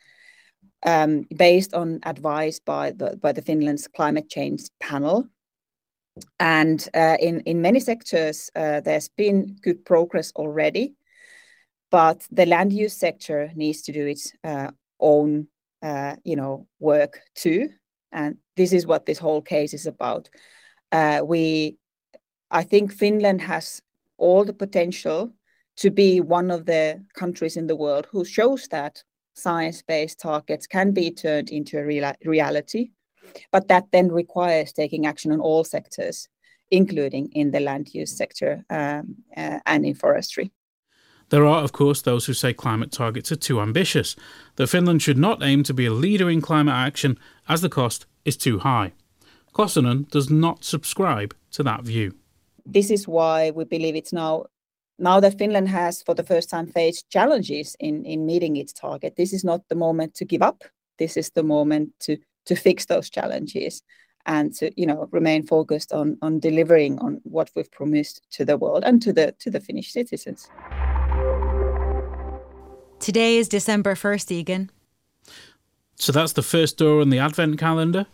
um, 0.85 1.25
based 1.35 1.73
on 1.73 1.99
advice 2.03 2.59
by 2.59 2.91
the 2.91 3.17
by 3.17 3.31
the 3.33 3.41
Finland's 3.41 3.87
climate 3.87 4.29
change 4.29 4.61
panel. 4.79 5.27
And 6.39 6.87
uh, 6.93 7.17
in 7.19 7.41
in 7.41 7.61
many 7.61 7.79
sectors, 7.79 8.49
uh, 8.55 8.79
there's 8.79 9.09
been 9.09 9.57
good 9.61 9.83
progress 9.83 10.31
already, 10.35 10.95
but 11.95 12.27
the 12.29 12.45
land 12.45 12.73
use 12.73 12.93
sector 12.93 13.49
needs 13.55 13.81
to 13.83 13.93
do 13.93 14.05
its 14.05 14.33
uh, 14.43 14.69
own, 14.99 15.47
uh, 15.81 16.17
you 16.25 16.35
know, 16.35 16.67
work 16.79 17.21
too. 17.35 17.69
And 18.11 18.35
this 18.57 18.73
is 18.73 18.85
what 18.85 19.05
this 19.05 19.17
whole 19.17 19.41
case 19.41 19.73
is 19.73 19.87
about. 19.87 20.29
Uh, 20.91 21.21
we 21.23 21.77
I 22.51 22.63
think 22.63 22.91
Finland 22.91 23.39
has 23.41 23.81
all 24.17 24.43
the 24.43 24.53
potential 24.53 25.31
to 25.77 25.89
be 25.89 26.19
one 26.19 26.51
of 26.51 26.65
the 26.65 27.01
countries 27.13 27.55
in 27.55 27.67
the 27.67 27.77
world 27.77 28.07
who 28.11 28.25
shows 28.25 28.67
that 28.67 29.01
science-based 29.33 30.19
targets 30.19 30.67
can 30.67 30.91
be 30.91 31.11
turned 31.11 31.49
into 31.49 31.79
a 31.79 31.85
real 31.85 32.13
reality, 32.25 32.91
but 33.53 33.69
that 33.69 33.85
then 33.93 34.11
requires 34.11 34.73
taking 34.73 35.05
action 35.05 35.31
on 35.31 35.39
all 35.39 35.63
sectors, 35.63 36.27
including 36.71 37.31
in 37.31 37.51
the 37.51 37.61
land 37.61 37.87
use 37.93 38.17
sector 38.17 38.65
um, 38.69 39.15
uh, 39.37 39.59
and 39.65 39.85
in 39.85 39.95
forestry. 39.95 40.51
There 41.29 41.45
are, 41.45 41.63
of 41.63 41.71
course, 41.71 42.01
those 42.01 42.25
who 42.25 42.33
say 42.33 42.53
climate 42.53 42.91
targets 42.91 43.31
are 43.31 43.35
too 43.35 43.59
ambitious, 43.59 44.15
that 44.57 44.67
Finland 44.67 45.01
should 45.01 45.17
not 45.17 45.43
aim 45.43 45.63
to 45.63 45.73
be 45.73 45.85
a 45.85 45.91
leader 45.91 46.29
in 46.29 46.41
climate 46.41 46.75
action 46.75 47.17
as 47.47 47.61
the 47.61 47.69
cost 47.69 48.05
is 48.23 48.37
too 48.37 48.59
high. 48.59 48.93
Kosonen 49.53 50.09
does 50.09 50.29
not 50.29 50.63
subscribe 50.63 51.35
to 51.51 51.63
that 51.63 51.83
view 51.83 52.13
this 52.65 52.89
is 52.89 53.07
why 53.07 53.51
we 53.51 53.63
believe 53.63 53.95
it's 53.95 54.13
now 54.13 54.45
now 54.97 55.19
that 55.19 55.37
Finland 55.37 55.67
has 55.67 56.01
for 56.01 56.15
the 56.15 56.23
first 56.23 56.49
time 56.49 56.67
faced 56.67 57.09
challenges 57.09 57.75
in, 57.81 58.05
in 58.05 58.25
meeting 58.25 58.55
its 58.55 58.71
target, 58.71 59.17
this 59.17 59.33
is 59.33 59.43
not 59.43 59.61
the 59.67 59.75
moment 59.75 60.13
to 60.15 60.23
give 60.23 60.41
up. 60.41 60.63
This 60.97 61.17
is 61.17 61.29
the 61.31 61.43
moment 61.43 61.91
to 62.01 62.17
to 62.45 62.55
fix 62.55 62.85
those 62.85 63.09
challenges 63.09 63.83
and 64.25 64.53
to 64.55 64.71
you 64.79 64.87
know 64.87 65.07
remain 65.11 65.45
focused 65.45 65.93
on 65.93 66.17
on 66.21 66.39
delivering 66.39 66.97
on 66.99 67.19
what 67.23 67.51
we've 67.55 67.71
promised 67.71 68.21
to 68.31 68.45
the 68.45 68.57
world 68.57 68.83
and 68.85 69.01
to 69.01 69.13
the 69.13 69.33
to 69.39 69.51
the 69.51 69.59
Finnish 69.59 69.91
citizens. 69.91 70.49
Today 73.05 73.37
is 73.37 73.47
December 73.47 73.93
1st, 73.93 74.31
Egan. 74.31 74.71
So 75.95 76.11
that's 76.11 76.33
the 76.33 76.41
first 76.41 76.79
door 76.79 77.01
on 77.01 77.11
the 77.11 77.19
advent 77.19 77.59
calendar. 77.59 78.07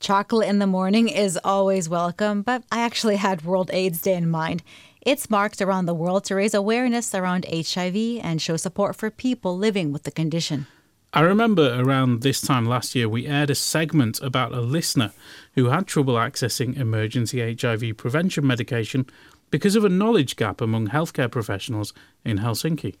Chocolate 0.00 0.50
in 0.50 0.58
the 0.58 0.66
morning 0.66 1.08
is 1.08 1.40
always 1.42 1.88
welcome, 1.88 2.42
but 2.42 2.62
I 2.70 2.82
actually 2.82 3.16
had 3.16 3.46
World 3.46 3.70
AIDS 3.72 4.02
Day 4.02 4.12
in 4.12 4.28
mind. 4.28 4.62
It's 5.00 5.30
marked 5.30 5.62
around 5.62 5.86
the 5.86 5.94
world 5.94 6.24
to 6.24 6.34
raise 6.34 6.52
awareness 6.52 7.14
around 7.14 7.46
HIV 7.50 8.20
and 8.22 8.42
show 8.42 8.58
support 8.58 8.96
for 8.96 9.10
people 9.10 9.56
living 9.56 9.92
with 9.92 10.02
the 10.02 10.10
condition. 10.10 10.66
I 11.14 11.22
remember 11.22 11.80
around 11.80 12.20
this 12.20 12.42
time 12.42 12.66
last 12.66 12.94
year, 12.94 13.08
we 13.08 13.26
aired 13.26 13.48
a 13.48 13.54
segment 13.54 14.20
about 14.20 14.52
a 14.52 14.60
listener 14.60 15.12
who 15.54 15.70
had 15.70 15.86
trouble 15.86 16.16
accessing 16.16 16.76
emergency 16.76 17.56
HIV 17.58 17.96
prevention 17.96 18.46
medication 18.46 19.06
because 19.50 19.74
of 19.74 19.86
a 19.86 19.88
knowledge 19.88 20.36
gap 20.36 20.60
among 20.60 20.88
healthcare 20.88 21.30
professionals 21.30 21.94
in 22.26 22.40
Helsinki. 22.40 22.96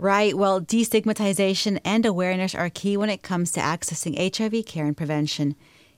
Right. 0.00 0.34
Well, 0.34 0.62
destigmatization 0.62 1.78
and 1.84 2.06
awareness 2.06 2.54
are 2.54 2.70
key 2.70 2.96
when 2.96 3.10
it 3.10 3.22
comes 3.22 3.52
to 3.52 3.60
accessing 3.60 4.16
HIV 4.16 4.64
care 4.64 4.86
and 4.86 4.96
prevention. 4.96 5.56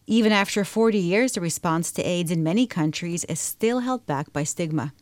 Even 0.08 0.32
after 0.32 0.64
40 0.64 0.98
years, 0.98 1.34
the 1.34 1.40
response 1.40 1.92
to 1.92 2.02
AIDS 2.02 2.32
in 2.32 2.42
many 2.42 2.66
countries 2.66 3.22
is 3.26 3.38
still 3.38 3.78
held 3.78 4.04
back 4.04 4.32
by 4.32 4.42
stigma. 4.42 4.92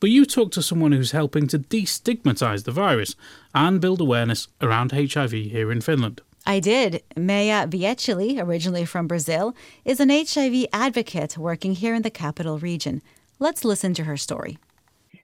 But 0.00 0.10
you 0.10 0.26
talk 0.26 0.52
to 0.52 0.62
someone 0.62 0.92
who's 0.92 1.12
helping 1.12 1.46
to 1.46 1.58
destigmatize 1.58 2.64
the 2.64 2.72
virus 2.72 3.16
and 3.54 3.80
build 3.80 4.02
awareness 4.02 4.48
around 4.60 4.92
HIV 4.92 5.32
here 5.32 5.72
in 5.72 5.80
Finland. 5.80 6.20
I 6.44 6.60
did. 6.60 7.02
Maya 7.16 7.66
Vieceli, 7.66 8.38
originally 8.38 8.84
from 8.84 9.06
Brazil, 9.06 9.56
is 9.86 9.98
an 9.98 10.10
HIV 10.10 10.66
advocate 10.74 11.38
working 11.38 11.74
here 11.74 11.94
in 11.94 12.02
the 12.02 12.10
capital 12.10 12.58
region. 12.58 13.00
Let's 13.38 13.64
listen 13.64 13.94
to 13.94 14.04
her 14.04 14.18
story. 14.18 14.58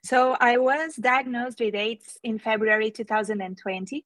So, 0.05 0.37
I 0.41 0.59
was 0.59 0.95
diagnosed 0.97 1.61
with 1.61 1.75
AIDS 1.75 2.19
in 2.23 2.39
February 2.39 2.91
2020. 2.91 4.05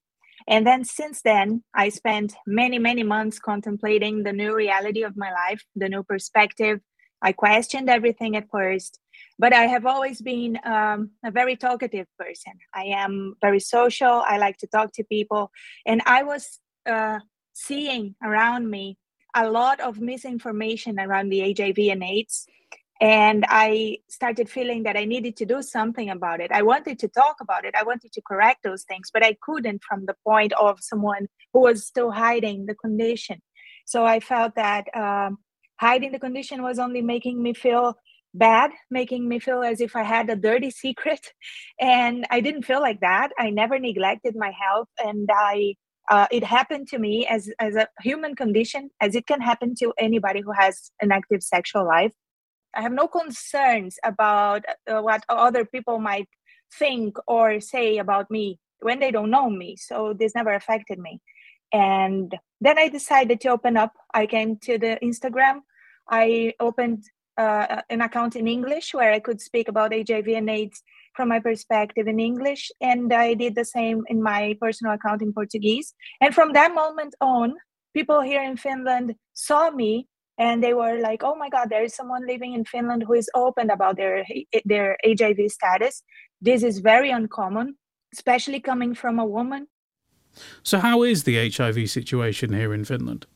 And 0.49 0.66
then 0.66 0.84
since 0.84 1.22
then, 1.22 1.62
I 1.75 1.88
spent 1.90 2.34
many, 2.46 2.78
many 2.78 3.02
months 3.02 3.38
contemplating 3.38 4.22
the 4.22 4.32
new 4.32 4.54
reality 4.54 5.02
of 5.02 5.16
my 5.16 5.32
life, 5.32 5.64
the 5.76 5.88
new 5.88 6.02
perspective. 6.02 6.80
I 7.22 7.32
questioned 7.32 7.88
everything 7.88 8.37
at 8.37 8.50
first, 8.50 8.99
but 9.38 9.52
I 9.52 9.66
have 9.66 9.87
always 9.87 10.20
been 10.20 10.58
um, 10.64 11.11
a 11.25 11.30
very 11.30 11.56
talkative 11.56 12.06
person. 12.18 12.54
I 12.75 12.84
am 12.87 13.37
very 13.40 13.61
social. 13.61 14.25
I 14.26 14.38
like 14.38 14.56
to 14.58 14.66
talk 14.66 14.92
to 14.94 15.04
people. 15.04 15.52
And 15.87 16.02
I 16.04 16.25
was 16.25 16.58
uh, 16.84 17.20
seeing 17.52 18.16
around 18.22 18.68
me 18.68 18.99
a 19.34 19.49
lot 19.49 19.80
of 19.80 20.00
misinformation 20.00 20.99
around 20.99 21.28
the 21.28 21.54
HIV 21.56 21.78
and 21.90 22.02
AIDS 22.02 22.46
and 23.02 23.44
i 23.49 23.99
started 24.09 24.49
feeling 24.49 24.85
that 24.85 24.97
i 24.97 25.04
needed 25.04 25.37
to 25.37 25.44
do 25.44 25.61
something 25.61 26.09
about 26.09 26.40
it. 26.40 26.52
I 26.52 26.62
wanted 26.62 26.99
to 27.00 27.09
talk 27.09 27.37
about 27.40 27.64
it. 27.64 27.75
I 27.76 27.82
wanted 27.82 28.12
to 28.12 28.23
correct 28.23 28.61
those 28.62 28.85
things 28.85 29.11
but 29.12 29.25
i 29.25 29.37
couldn't 29.42 29.82
from 29.82 30.06
the 30.06 30.14
point 30.25 30.52
of 30.54 30.78
someone 30.80 31.26
who 31.52 31.61
was 31.61 31.87
still 31.87 32.12
hiding 32.12 32.66
the 32.66 32.76
condition. 32.76 33.42
So 33.85 34.06
i 34.06 34.21
felt 34.21 34.54
that 34.54 34.85
um, 34.97 35.38
hiding 35.80 36.12
the 36.12 36.25
condition 36.26 36.62
was 36.62 36.78
only 36.78 37.02
making 37.02 37.42
me 37.42 37.52
feel 37.54 37.97
bad 38.35 38.71
making 38.90 39.28
me 39.28 39.38
feel 39.38 39.62
as 39.62 39.80
if 39.80 39.94
i 39.97 40.04
had 40.04 40.30
a 40.30 40.37
dirty 40.37 40.71
secret. 40.85 41.32
And 41.80 42.25
i 42.30 42.40
didn't 42.40 42.64
feel 42.71 42.80
like 42.80 43.00
that. 43.00 43.30
I 43.38 43.50
never 43.50 43.78
neglected 43.80 44.37
my 44.37 44.52
health. 44.64 44.90
And 45.04 45.28
i 45.32 45.75
uh, 46.11 46.26
it 46.32 46.42
happened 46.42 46.88
to 46.88 46.99
me 46.99 47.26
as, 47.26 47.49
as 47.61 47.76
a 47.76 47.87
human 48.00 48.35
condition 48.35 48.90
as 49.00 49.14
it 49.14 49.25
can 49.28 49.40
happen 49.40 49.73
to 49.76 49.92
anybody 49.99 50.40
who 50.40 50.50
has 50.50 50.90
an 51.00 51.12
active 51.12 51.42
sexual 51.44 51.87
life 51.87 52.12
I 52.74 52.82
have 52.82 52.92
no 52.92 53.06
concerns 53.06 53.98
about 54.04 54.64
uh, 54.90 55.00
what 55.00 55.24
other 55.28 55.64
people 55.64 55.98
might 55.98 56.28
think 56.78 57.16
or 57.26 57.60
say 57.60 57.98
about 57.98 58.30
me 58.30 58.58
when 58.80 58.98
they 59.00 59.10
don't 59.10 59.30
know 59.30 59.50
me. 59.50 59.76
So 59.76 60.14
this 60.18 60.34
never 60.34 60.54
affected 60.54 60.98
me. 60.98 61.20
And 61.72 62.34
then 62.60 62.78
I 62.78 62.88
decided 62.88 63.40
to 63.42 63.48
open 63.48 63.76
up. 63.76 63.92
I 64.12 64.26
came 64.26 64.56
to 64.58 64.78
the 64.78 64.98
Instagram. 65.02 65.60
I 66.10 66.52
opened 66.60 67.04
uh, 67.38 67.82
an 67.88 68.02
account 68.02 68.36
in 68.36 68.46
English 68.46 68.92
where 68.92 69.12
I 69.12 69.20
could 69.20 69.40
speak 69.40 69.68
about 69.68 69.94
HIV 69.94 70.28
and 70.28 70.50
AIDS 70.50 70.82
from 71.14 71.28
my 71.28 71.40
perspective 71.40 72.06
in 72.06 72.20
English. 72.20 72.70
And 72.80 73.12
I 73.12 73.34
did 73.34 73.54
the 73.54 73.64
same 73.64 74.02
in 74.08 74.22
my 74.22 74.56
personal 74.60 74.94
account 74.94 75.22
in 75.22 75.32
Portuguese. 75.32 75.94
And 76.20 76.34
from 76.34 76.52
that 76.52 76.74
moment 76.74 77.14
on, 77.20 77.54
people 77.94 78.20
here 78.20 78.42
in 78.42 78.56
Finland 78.56 79.14
saw 79.32 79.70
me 79.70 80.08
and 80.42 80.62
they 80.62 80.75
were 80.75 80.99
like 81.08 81.22
oh 81.28 81.37
my 81.42 81.49
god 81.49 81.66
there 81.70 81.84
is 81.88 81.94
someone 81.94 82.26
living 82.26 82.52
in 82.58 82.64
finland 82.64 83.02
who 83.06 83.14
is 83.22 83.28
open 83.34 83.70
about 83.70 83.96
their 83.96 84.25
their 84.72 84.96
hiv 85.18 85.40
status 85.58 86.02
this 86.49 86.62
is 86.70 86.80
very 86.92 87.11
uncommon 87.11 87.76
especially 88.16 88.61
coming 88.70 88.94
from 89.02 89.18
a 89.18 89.30
woman 89.37 89.66
so 90.62 90.78
how 90.88 90.96
is 91.12 91.22
the 91.25 91.37
hiv 91.50 91.78
situation 91.99 92.52
here 92.52 92.75
in 92.75 92.84
finland 92.84 93.26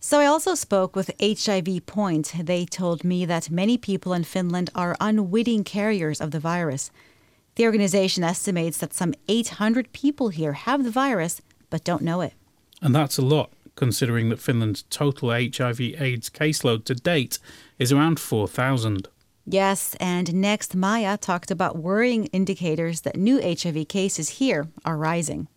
so 0.00 0.20
I 0.20 0.26
also 0.26 0.54
spoke 0.54 0.94
with 0.94 1.18
HIV 1.18 1.86
Point. 1.86 2.34
They 2.38 2.66
told 2.66 3.04
me 3.04 3.24
that 3.24 3.50
many 3.50 3.78
people 3.78 4.12
in 4.12 4.24
Finland 4.24 4.68
are 4.74 4.98
unwitting 5.00 5.64
carriers 5.64 6.20
of 6.20 6.30
the 6.30 6.38
virus. 6.38 6.90
The 7.54 7.64
organization 7.64 8.22
estimates 8.22 8.76
that 8.78 8.92
some 8.92 9.14
800 9.28 9.94
people 9.94 10.28
here 10.28 10.52
have 10.52 10.84
the 10.84 10.90
virus 10.90 11.40
but 11.70 11.84
don't 11.84 12.02
know 12.02 12.20
it. 12.20 12.34
And 12.82 12.94
that's 12.94 13.16
a 13.16 13.22
lot 13.22 13.48
considering 13.74 14.28
that 14.28 14.40
Finland's 14.40 14.82
total 14.84 15.30
HIV 15.30 15.80
AIDS 15.80 16.30
caseload 16.30 16.84
to 16.84 16.94
date 16.94 17.38
is 17.78 17.92
around 17.92 18.20
4,000. 18.20 19.08
Yes, 19.46 19.94
and 20.00 20.34
next, 20.34 20.74
Maya 20.74 21.18
talked 21.18 21.50
about 21.50 21.76
worrying 21.76 22.26
indicators 22.26 23.02
that 23.02 23.16
new 23.16 23.40
HIV 23.42 23.88
cases 23.88 24.28
here 24.40 24.68
are 24.84 24.96
rising. 24.96 25.48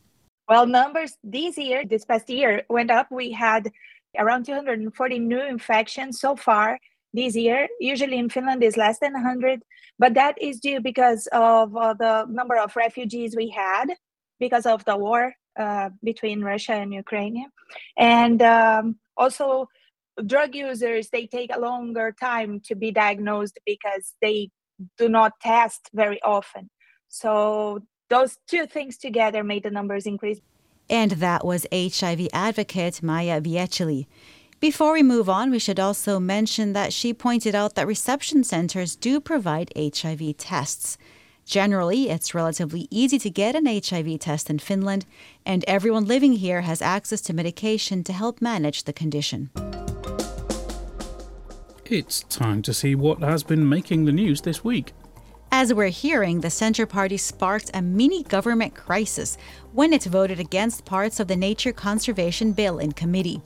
Well, 0.50 0.66
numbers 0.66 1.18
this 1.24 1.58
year, 1.58 1.86
this 1.86 2.06
past 2.06 2.30
year, 2.30 2.64
went 2.70 2.92
up. 2.92 3.08
We 3.12 3.32
had 3.32 3.72
around 4.18 4.46
240 4.46 5.20
new 5.20 5.42
infections 5.42 6.20
so 6.20 6.36
far 6.36 6.80
this 7.14 7.36
year. 7.36 7.68
Usually 7.80 8.18
in 8.18 8.30
Finland 8.30 8.64
is 8.64 8.78
less 8.78 9.00
than 9.00 9.14
100, 9.14 9.62
but 10.00 10.14
that 10.16 10.42
is 10.42 10.60
due 10.60 10.82
because 10.82 11.28
of 11.32 11.76
uh, 11.76 11.94
the 11.94 12.26
number 12.30 12.58
of 12.58 12.76
refugees 12.76 13.36
we 13.36 13.50
had 13.50 13.88
because 14.40 14.66
of 14.66 14.84
the 14.86 14.98
war 14.98 15.34
uh, 15.58 15.90
between 16.04 16.42
Russia 16.42 16.74
and 16.74 16.94
Ukraine, 16.94 17.46
and 17.98 18.42
um, 18.42 18.98
also 19.16 19.68
drug 20.26 20.56
users 20.56 21.10
they 21.10 21.28
take 21.28 21.56
a 21.56 21.60
longer 21.60 22.16
time 22.20 22.60
to 22.62 22.76
be 22.76 22.92
diagnosed 22.92 23.60
because 23.66 24.14
they 24.22 24.50
do 24.98 25.10
not 25.10 25.34
test 25.42 25.90
very 25.94 26.22
often. 26.24 26.70
So 27.08 27.84
those 28.10 28.38
two 28.48 28.66
things 28.66 28.98
together 28.98 29.44
made 29.44 29.64
the 29.64 29.72
numbers 29.72 30.06
increase. 30.06 30.40
And 30.90 31.12
that 31.12 31.46
was 31.46 31.68
HIV 31.72 32.30
advocate 32.32 33.04
Maya 33.04 33.42
Vieceli. 33.42 34.08
Before 34.60 34.94
we 34.94 35.04
move 35.04 35.30
on, 35.30 35.52
we 35.52 35.60
should 35.60 35.80
also 35.80 36.20
mention 36.20 36.74
that 36.74 36.92
she 36.92 37.14
pointed 37.14 37.54
out 37.54 37.76
that 37.76 37.86
reception 37.86 38.44
centers 38.44 38.96
do 38.96 39.20
provide 39.20 39.72
HIV 39.78 40.38
tests. 40.38 40.98
Generally, 41.48 42.10
it's 42.10 42.36
relatively 42.36 42.90
easy 42.92 43.18
to 43.20 43.30
get 43.30 43.56
an 43.56 43.66
HIV 43.66 44.20
test 44.20 44.50
in 44.50 44.60
Finland, 44.60 45.06
and 45.46 45.64
everyone 45.66 46.04
living 46.04 46.34
here 46.34 46.64
has 46.64 46.82
access 46.82 47.22
to 47.22 47.34
medication 47.34 48.04
to 48.04 48.12
help 48.12 48.42
manage 48.42 48.84
the 48.84 48.92
condition. 48.92 49.50
It's 51.86 52.24
time 52.24 52.62
to 52.64 52.74
see 52.74 52.96
what 52.96 53.20
has 53.20 53.44
been 53.44 53.70
making 53.70 54.04
the 54.04 54.12
news 54.12 54.42
this 54.42 54.62
week. 54.66 54.92
As 55.50 55.74
we're 55.74 55.88
hearing, 55.88 56.42
the 56.42 56.50
Centre 56.50 56.86
Party 56.86 57.16
sparked 57.16 57.72
a 57.74 57.82
mini 57.82 58.24
government 58.24 58.76
crisis 58.76 59.38
when 59.72 59.94
it 59.94 60.04
voted 60.04 60.42
against 60.42 60.84
parts 60.84 61.22
of 61.22 61.30
the 61.30 61.38
Nature 61.38 61.72
Conservation 61.72 62.52
Bill 62.52 62.78
in 62.78 62.92
committee. 62.92 63.42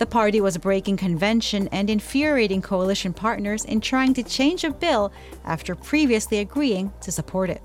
The 0.00 0.06
party 0.06 0.40
was 0.40 0.56
breaking 0.56 0.96
convention 0.96 1.68
and 1.72 1.90
infuriating 1.90 2.62
coalition 2.62 3.12
partners 3.12 3.66
in 3.66 3.82
trying 3.82 4.14
to 4.14 4.22
change 4.22 4.64
a 4.64 4.70
bill 4.70 5.12
after 5.44 5.74
previously 5.74 6.38
agreeing 6.38 6.90
to 7.02 7.12
support 7.12 7.50
it. 7.50 7.60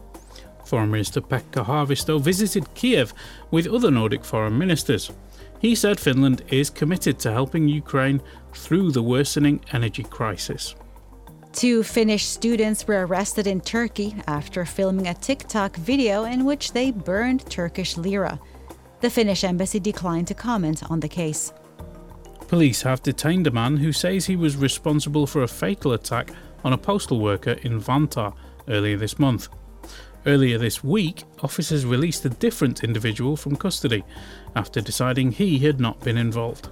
Foreign 0.65 0.91
Minister 0.91 1.21
Pekka 1.21 1.63
Haavisto 1.65 2.19
visited 2.19 2.73
Kiev 2.73 3.13
with 3.51 3.67
other 3.67 3.89
Nordic 3.89 4.25
foreign 4.25 4.57
ministers. 4.57 5.11
He 5.59 5.75
said 5.75 5.97
Finland 5.97 6.43
is 6.49 6.69
committed 6.69 7.19
to 7.19 7.31
helping 7.31 7.69
Ukraine 7.69 8.21
through 8.53 8.91
the 8.91 9.01
worsening 9.01 9.63
energy 9.71 10.03
crisis. 10.03 10.75
Two 11.53 11.83
Finnish 11.83 12.25
students 12.25 12.85
were 12.85 13.07
arrested 13.07 13.47
in 13.47 13.61
Turkey 13.61 14.13
after 14.27 14.65
filming 14.65 15.07
a 15.07 15.13
TikTok 15.13 15.77
video 15.77 16.25
in 16.25 16.43
which 16.43 16.73
they 16.73 16.91
burned 16.91 17.49
Turkish 17.49 17.95
lira. 17.95 18.41
The 18.99 19.09
Finnish 19.09 19.45
embassy 19.45 19.79
declined 19.79 20.27
to 20.27 20.33
comment 20.33 20.83
on 20.91 20.99
the 20.99 21.07
case. 21.07 21.53
Police 22.47 22.83
have 22.83 23.01
detained 23.01 23.47
a 23.47 23.51
man 23.51 23.77
who 23.77 23.91
says 23.91 24.25
he 24.25 24.35
was 24.35 24.55
responsible 24.55 25.25
for 25.25 25.41
a 25.41 25.47
fatal 25.47 25.93
attack 25.93 26.31
on 26.63 26.73
a 26.73 26.77
postal 26.77 27.19
worker 27.19 27.53
in 27.63 27.81
Vantaa 27.81 28.35
earlier 28.67 28.97
this 28.97 29.17
month. 29.17 29.47
Earlier 30.27 30.57
this 30.57 30.83
week, 30.83 31.23
officers 31.41 31.85
released 31.85 32.25
a 32.25 32.29
different 32.29 32.83
individual 32.83 33.35
from 33.35 33.55
custody 33.55 34.03
after 34.55 34.79
deciding 34.79 35.31
he 35.31 35.59
had 35.59 35.79
not 35.79 35.99
been 36.01 36.17
involved. 36.17 36.69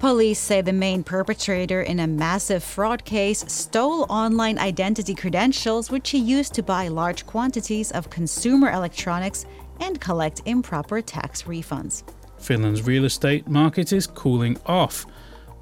Police 0.00 0.38
say 0.38 0.60
the 0.60 0.72
main 0.72 1.04
perpetrator 1.04 1.82
in 1.82 2.00
a 2.00 2.06
massive 2.06 2.64
fraud 2.64 3.04
case 3.04 3.44
stole 3.48 4.06
online 4.08 4.58
identity 4.58 5.14
credentials, 5.14 5.90
which 5.90 6.10
he 6.10 6.18
used 6.18 6.54
to 6.54 6.62
buy 6.62 6.88
large 6.88 7.26
quantities 7.26 7.90
of 7.92 8.08
consumer 8.08 8.70
electronics 8.72 9.46
and 9.78 10.00
collect 10.00 10.42
improper 10.46 11.02
tax 11.02 11.42
refunds. 11.42 12.02
Finland's 12.40 12.86
real 12.86 13.04
estate 13.04 13.46
market 13.48 13.92
is 13.92 14.06
cooling 14.06 14.58
off. 14.66 15.06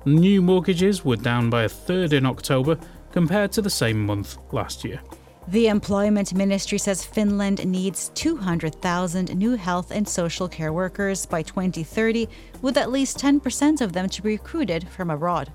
New 0.04 0.40
mortgages 0.40 1.04
were 1.04 1.16
down 1.16 1.50
by 1.50 1.64
a 1.64 1.68
third 1.68 2.12
in 2.12 2.24
October 2.24 2.78
compared 3.12 3.52
to 3.52 3.62
the 3.62 3.70
same 3.70 4.04
month 4.06 4.38
last 4.52 4.84
year. 4.84 5.00
The 5.48 5.68
Employment 5.68 6.34
Ministry 6.34 6.76
says 6.76 7.06
Finland 7.06 7.64
needs 7.66 8.10
200,000 8.14 9.34
new 9.34 9.56
health 9.56 9.90
and 9.90 10.06
social 10.06 10.46
care 10.46 10.74
workers 10.74 11.24
by 11.24 11.42
2030, 11.42 12.28
with 12.60 12.76
at 12.76 12.92
least 12.92 13.18
10% 13.18 13.80
of 13.80 13.94
them 13.94 14.08
to 14.10 14.22
be 14.22 14.30
recruited 14.30 14.86
from 14.88 15.10
abroad. 15.10 15.50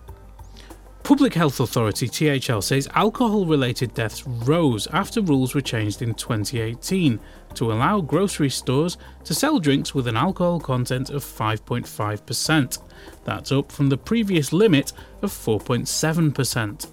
Public 1.04 1.34
Health 1.34 1.60
Authority 1.60 2.08
THL 2.08 2.62
says 2.62 2.88
alcohol 2.96 3.46
related 3.46 3.94
deaths 3.94 4.26
rose 4.26 4.88
after 4.94 5.20
rules 5.20 5.54
were 5.54 5.60
changed 5.60 6.02
in 6.02 6.13
2018 6.13 7.20
to 7.56 7.74
allow 7.74 8.00
grocery 8.00 8.50
stores 8.50 8.98
to 9.26 9.34
sell 9.34 9.60
drinks 9.60 9.94
with 9.94 10.08
an 10.08 10.16
alcohol 10.16 10.62
content 10.62 11.10
of 11.10 11.22
5.5%. 11.22 12.78
That's 13.26 13.52
up 13.52 13.70
from 13.70 13.89
the 13.89 13.98
previous 13.98 14.54
limit 14.54 14.94
of 15.22 15.30
4.7%. 15.32 16.88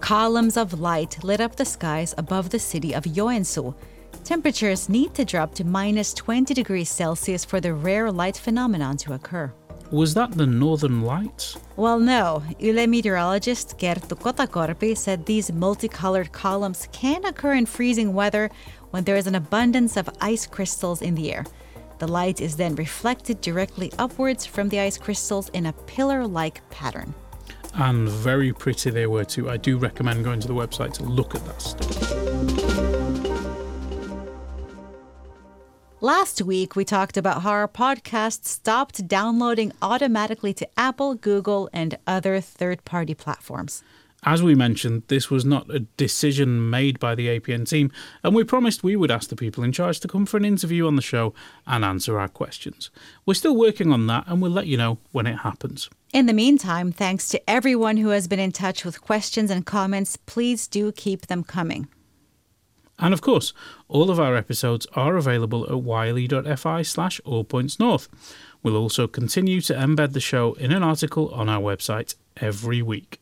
Columns 0.00 0.56
of 0.56 0.80
light 0.80 1.22
lit 1.22 1.40
up 1.40 1.54
the 1.54 1.64
skies 1.64 2.16
above 2.18 2.50
the 2.50 2.58
city 2.58 2.92
of 2.92 3.04
Joensuu. 3.04 3.72
Temperatures 4.24 4.88
need 4.88 5.14
to 5.14 5.24
drop 5.24 5.54
to 5.54 5.64
minus 5.64 6.12
20 6.12 6.54
degrees 6.54 6.90
Celsius 6.90 7.44
for 7.44 7.60
the 7.60 7.72
rare 7.72 8.10
light 8.10 8.36
phenomenon 8.36 8.96
to 8.96 9.12
occur. 9.12 9.52
Was 9.90 10.12
that 10.14 10.32
the 10.32 10.46
Northern 10.46 11.02
Lights? 11.02 11.56
Well, 11.76 11.98
no. 11.98 12.42
Yle 12.58 12.86
meteorologist 12.86 13.78
Kerttu 13.78 14.18
Kotakorpi 14.18 14.94
said 14.96 15.24
these 15.24 15.50
multicolored 15.50 16.30
columns 16.32 16.86
can 16.92 17.24
occur 17.24 17.54
in 17.54 17.64
freezing 17.64 18.12
weather 18.12 18.50
when 18.90 19.04
there 19.04 19.16
is 19.16 19.26
an 19.26 19.34
abundance 19.34 19.96
of 19.96 20.10
ice 20.20 20.46
crystals 20.46 21.00
in 21.00 21.14
the 21.14 21.32
air. 21.32 21.44
The 22.00 22.08
light 22.08 22.40
is 22.40 22.56
then 22.56 22.74
reflected 22.74 23.40
directly 23.40 23.90
upwards 23.98 24.44
from 24.44 24.68
the 24.68 24.80
ice 24.80 24.98
crystals 24.98 25.48
in 25.50 25.66
a 25.66 25.72
pillar 25.72 26.26
like 26.26 26.68
pattern 26.70 27.14
and 27.74 28.08
very 28.08 28.52
pretty 28.52 28.90
they 28.90 29.06
were 29.06 29.24
too. 29.24 29.48
I 29.48 29.56
do 29.56 29.78
recommend 29.78 30.24
going 30.24 30.40
to 30.40 30.48
the 30.48 30.54
website 30.54 30.92
to 30.94 31.04
look 31.04 31.34
at 31.34 31.44
that 31.46 31.62
stuff. 31.62 32.67
Last 36.00 36.42
week, 36.42 36.76
we 36.76 36.84
talked 36.84 37.16
about 37.16 37.42
how 37.42 37.50
our 37.50 37.66
podcast 37.66 38.44
stopped 38.44 39.08
downloading 39.08 39.72
automatically 39.82 40.54
to 40.54 40.68
Apple, 40.78 41.16
Google, 41.16 41.68
and 41.72 41.98
other 42.06 42.40
third 42.40 42.84
party 42.84 43.14
platforms. 43.14 43.82
As 44.22 44.40
we 44.40 44.54
mentioned, 44.54 45.02
this 45.08 45.28
was 45.28 45.44
not 45.44 45.68
a 45.74 45.80
decision 45.80 46.70
made 46.70 47.00
by 47.00 47.16
the 47.16 47.26
APN 47.26 47.68
team, 47.68 47.90
and 48.22 48.32
we 48.32 48.44
promised 48.44 48.84
we 48.84 48.94
would 48.94 49.10
ask 49.10 49.28
the 49.28 49.34
people 49.34 49.64
in 49.64 49.72
charge 49.72 49.98
to 49.98 50.06
come 50.06 50.24
for 50.24 50.36
an 50.36 50.44
interview 50.44 50.86
on 50.86 50.94
the 50.94 51.02
show 51.02 51.34
and 51.66 51.84
answer 51.84 52.16
our 52.16 52.28
questions. 52.28 52.90
We're 53.26 53.34
still 53.34 53.56
working 53.56 53.90
on 53.90 54.06
that, 54.06 54.22
and 54.28 54.40
we'll 54.40 54.52
let 54.52 54.68
you 54.68 54.76
know 54.76 54.98
when 55.10 55.26
it 55.26 55.38
happens. 55.38 55.90
In 56.12 56.26
the 56.26 56.32
meantime, 56.32 56.92
thanks 56.92 57.28
to 57.30 57.50
everyone 57.50 57.96
who 57.96 58.10
has 58.10 58.28
been 58.28 58.38
in 58.38 58.52
touch 58.52 58.84
with 58.84 59.00
questions 59.00 59.50
and 59.50 59.66
comments. 59.66 60.16
Please 60.16 60.68
do 60.68 60.92
keep 60.92 61.26
them 61.26 61.42
coming. 61.42 61.88
And 62.98 63.14
of 63.14 63.20
course, 63.20 63.52
all 63.86 64.10
of 64.10 64.18
our 64.18 64.36
episodes 64.36 64.86
are 64.94 65.16
available 65.16 65.64
at 65.64 65.84
yle.fi 65.84 66.82
slash 66.82 67.20
allpointsnorth. 67.24 68.08
We'll 68.62 68.76
also 68.76 69.06
continue 69.06 69.60
to 69.62 69.74
embed 69.74 70.12
the 70.12 70.20
show 70.20 70.54
in 70.54 70.72
an 70.72 70.82
article 70.82 71.32
on 71.32 71.48
our 71.48 71.60
website 71.60 72.16
every 72.36 72.82
week. 72.82 73.20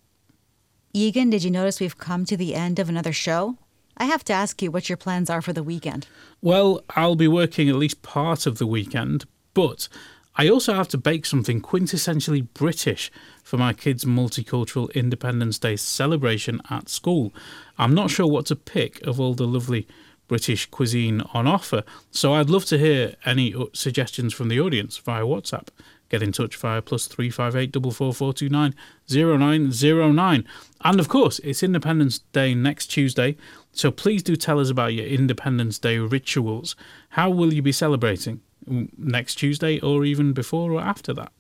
Egan, 0.93 1.29
did 1.29 1.45
you 1.45 1.51
notice 1.51 1.79
we've 1.79 1.99
come 1.99 2.25
to 2.25 2.37
the 2.37 2.55
end 2.55 2.79
of 2.79 2.89
another 2.89 3.13
show? 3.13 3.59
I 3.99 4.07
have 4.07 4.25
to 4.25 4.33
ask 4.33 4.63
you 4.63 4.71
what 4.71 4.89
your 4.89 4.97
plans 4.97 5.29
are 5.29 5.43
for 5.43 5.53
the 5.53 5.63
weekend. 5.63 6.07
Well, 6.41 6.83
I'll 6.91 7.17
be 7.17 7.29
working 7.29 7.69
at 7.69 7.77
least 7.77 8.03
part 8.03 8.47
of 8.47 8.59
the 8.59 8.67
weekend, 8.67 9.25
but 9.53 9.89
I 10.37 10.49
also 10.49 10.75
have 10.75 10.89
to 10.89 10.99
bake 10.99 11.25
something 11.25 11.63
quintessentially 11.63 12.47
British 12.53 13.11
for 13.43 13.57
my 13.57 13.73
kids' 13.73 14.05
multicultural 14.05 14.93
Independence 14.95 15.59
Day 15.59 15.77
celebration 15.77 16.61
at 16.69 16.91
school. 16.91 17.33
I'm 17.79 17.95
not 17.95 18.11
sure 18.11 18.27
what 18.27 18.47
to 18.47 18.57
pick 18.57 19.01
of 19.07 19.21
all 19.21 19.35
the 19.35 19.47
lovely 19.47 19.87
British 20.29 20.67
cuisine 20.67 21.21
on 21.35 21.47
offer, 21.47 21.85
so 22.11 22.35
I'd 22.35 22.51
love 22.51 22.65
to 22.67 22.79
hear 22.79 23.15
any 23.25 23.55
suggestions 23.73 24.35
from 24.35 24.49
the 24.49 24.61
audience 24.61 24.97
via 24.99 25.23
WhatsApp. 25.23 25.69
Get 26.09 26.23
in 26.23 26.33
touch 26.33 26.57
via 26.57 26.83
plus 26.83 27.07
three 27.07 27.31
five 27.31 27.57
eight 27.57 27.73
double 27.73 27.91
four 27.91 28.13
four 28.15 28.33
two 28.33 28.49
nine 28.49 28.75
zero 29.09 29.37
nine 29.37 29.73
zero 29.73 30.13
nine. 30.13 30.47
And 30.83 31.01
of 31.01 31.09
course, 31.09 31.39
it's 31.41 31.63
Independence 31.63 32.19
Day 32.33 32.55
next 32.55 32.87
Tuesday, 32.89 33.37
so 33.73 33.91
please 33.91 34.23
do 34.23 34.37
tell 34.37 34.61
us 34.61 34.71
about 34.71 34.95
your 34.95 35.07
Independence 35.07 35.79
Day 35.79 35.99
rituals. 35.99 36.77
How 37.11 37.31
will 37.31 37.53
you 37.53 37.63
be 37.63 37.73
celebrating? 37.73 38.41
Mm, 38.69 38.91
next 38.99 39.37
Tuesday 39.37 39.79
or 39.81 40.05
even 40.05 40.33
before 40.33 40.73
or 40.73 40.81
after 40.81 41.13
that. 41.15 41.33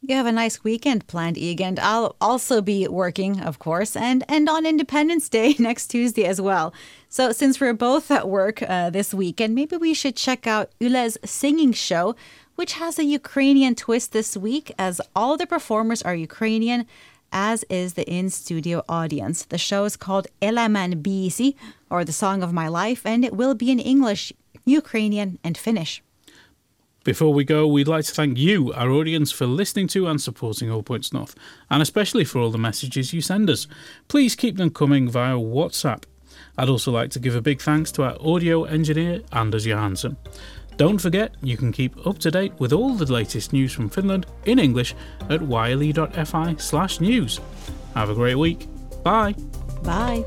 You 0.00 0.14
have 0.14 0.26
a 0.26 0.32
nice 0.32 0.62
weekend 0.62 1.08
planned, 1.08 1.36
Egan. 1.36 1.78
I'll 1.82 2.14
also 2.20 2.62
be 2.62 2.86
working, 2.86 3.40
of 3.40 3.58
course, 3.58 3.96
and 3.96 4.24
and 4.28 4.48
on 4.48 4.64
Independence 4.64 5.28
Day 5.28 5.56
next 5.58 5.88
Tuesday 5.88 6.24
as 6.24 6.40
well. 6.40 6.72
So 7.08 7.32
since 7.32 7.60
we're 7.60 7.74
both 7.74 8.10
at 8.10 8.28
work 8.28 8.62
uh, 8.62 8.90
this 8.90 9.12
weekend, 9.12 9.54
maybe 9.56 9.76
we 9.76 9.94
should 9.94 10.14
check 10.14 10.46
out 10.46 10.70
Yle's 10.80 11.18
singing 11.24 11.72
show, 11.72 12.14
which 12.54 12.74
has 12.74 12.98
a 12.98 13.04
Ukrainian 13.04 13.74
twist 13.74 14.12
this 14.12 14.36
week, 14.36 14.72
as 14.78 15.00
all 15.16 15.36
the 15.36 15.46
performers 15.46 16.02
are 16.02 16.14
Ukrainian, 16.14 16.86
as 17.32 17.64
is 17.64 17.94
the 17.94 18.08
in-studio 18.08 18.84
audience. 18.88 19.44
The 19.44 19.58
show 19.58 19.84
is 19.84 19.96
called 19.96 20.28
Elämän 20.40 21.02
biisi, 21.02 21.54
or 21.90 22.04
the 22.04 22.12
Song 22.12 22.42
of 22.44 22.52
My 22.52 22.68
Life, 22.68 23.02
and 23.04 23.24
it 23.24 23.34
will 23.34 23.54
be 23.54 23.70
in 23.72 23.80
English 23.80 24.32
Ukrainian, 24.68 25.38
and 25.42 25.56
Finnish. 25.56 26.02
Before 27.08 27.32
we 27.32 27.42
go, 27.42 27.66
we'd 27.66 27.88
like 27.88 28.04
to 28.04 28.12
thank 28.12 28.36
you, 28.36 28.70
our 28.74 28.90
audience, 28.90 29.32
for 29.32 29.46
listening 29.46 29.86
to 29.88 30.06
and 30.08 30.20
supporting 30.20 30.70
All 30.70 30.82
Points 30.82 31.10
North, 31.10 31.34
and 31.70 31.80
especially 31.80 32.22
for 32.22 32.38
all 32.38 32.50
the 32.50 32.58
messages 32.58 33.14
you 33.14 33.22
send 33.22 33.48
us. 33.48 33.66
Please 34.08 34.36
keep 34.36 34.58
them 34.58 34.68
coming 34.68 35.08
via 35.08 35.36
WhatsApp. 35.36 36.02
I'd 36.58 36.68
also 36.68 36.92
like 36.92 37.08
to 37.12 37.18
give 37.18 37.34
a 37.34 37.40
big 37.40 37.62
thanks 37.62 37.90
to 37.92 38.02
our 38.02 38.18
audio 38.20 38.64
engineer, 38.64 39.22
Anders 39.32 39.64
Johansson. 39.64 40.18
Don't 40.76 40.98
forget, 40.98 41.34
you 41.42 41.56
can 41.56 41.72
keep 41.72 42.06
up 42.06 42.18
to 42.18 42.30
date 42.30 42.52
with 42.58 42.74
all 42.74 42.92
the 42.92 43.10
latest 43.10 43.54
news 43.54 43.72
from 43.72 43.88
Finland 43.88 44.26
in 44.44 44.58
English 44.58 44.94
at 45.30 45.40
yle.fi 45.40 46.56
slash 46.58 47.00
news. 47.00 47.40
Have 47.94 48.10
a 48.10 48.14
great 48.14 48.36
week. 48.36 48.68
Bye. 49.02 49.34
Bye. 49.82 50.26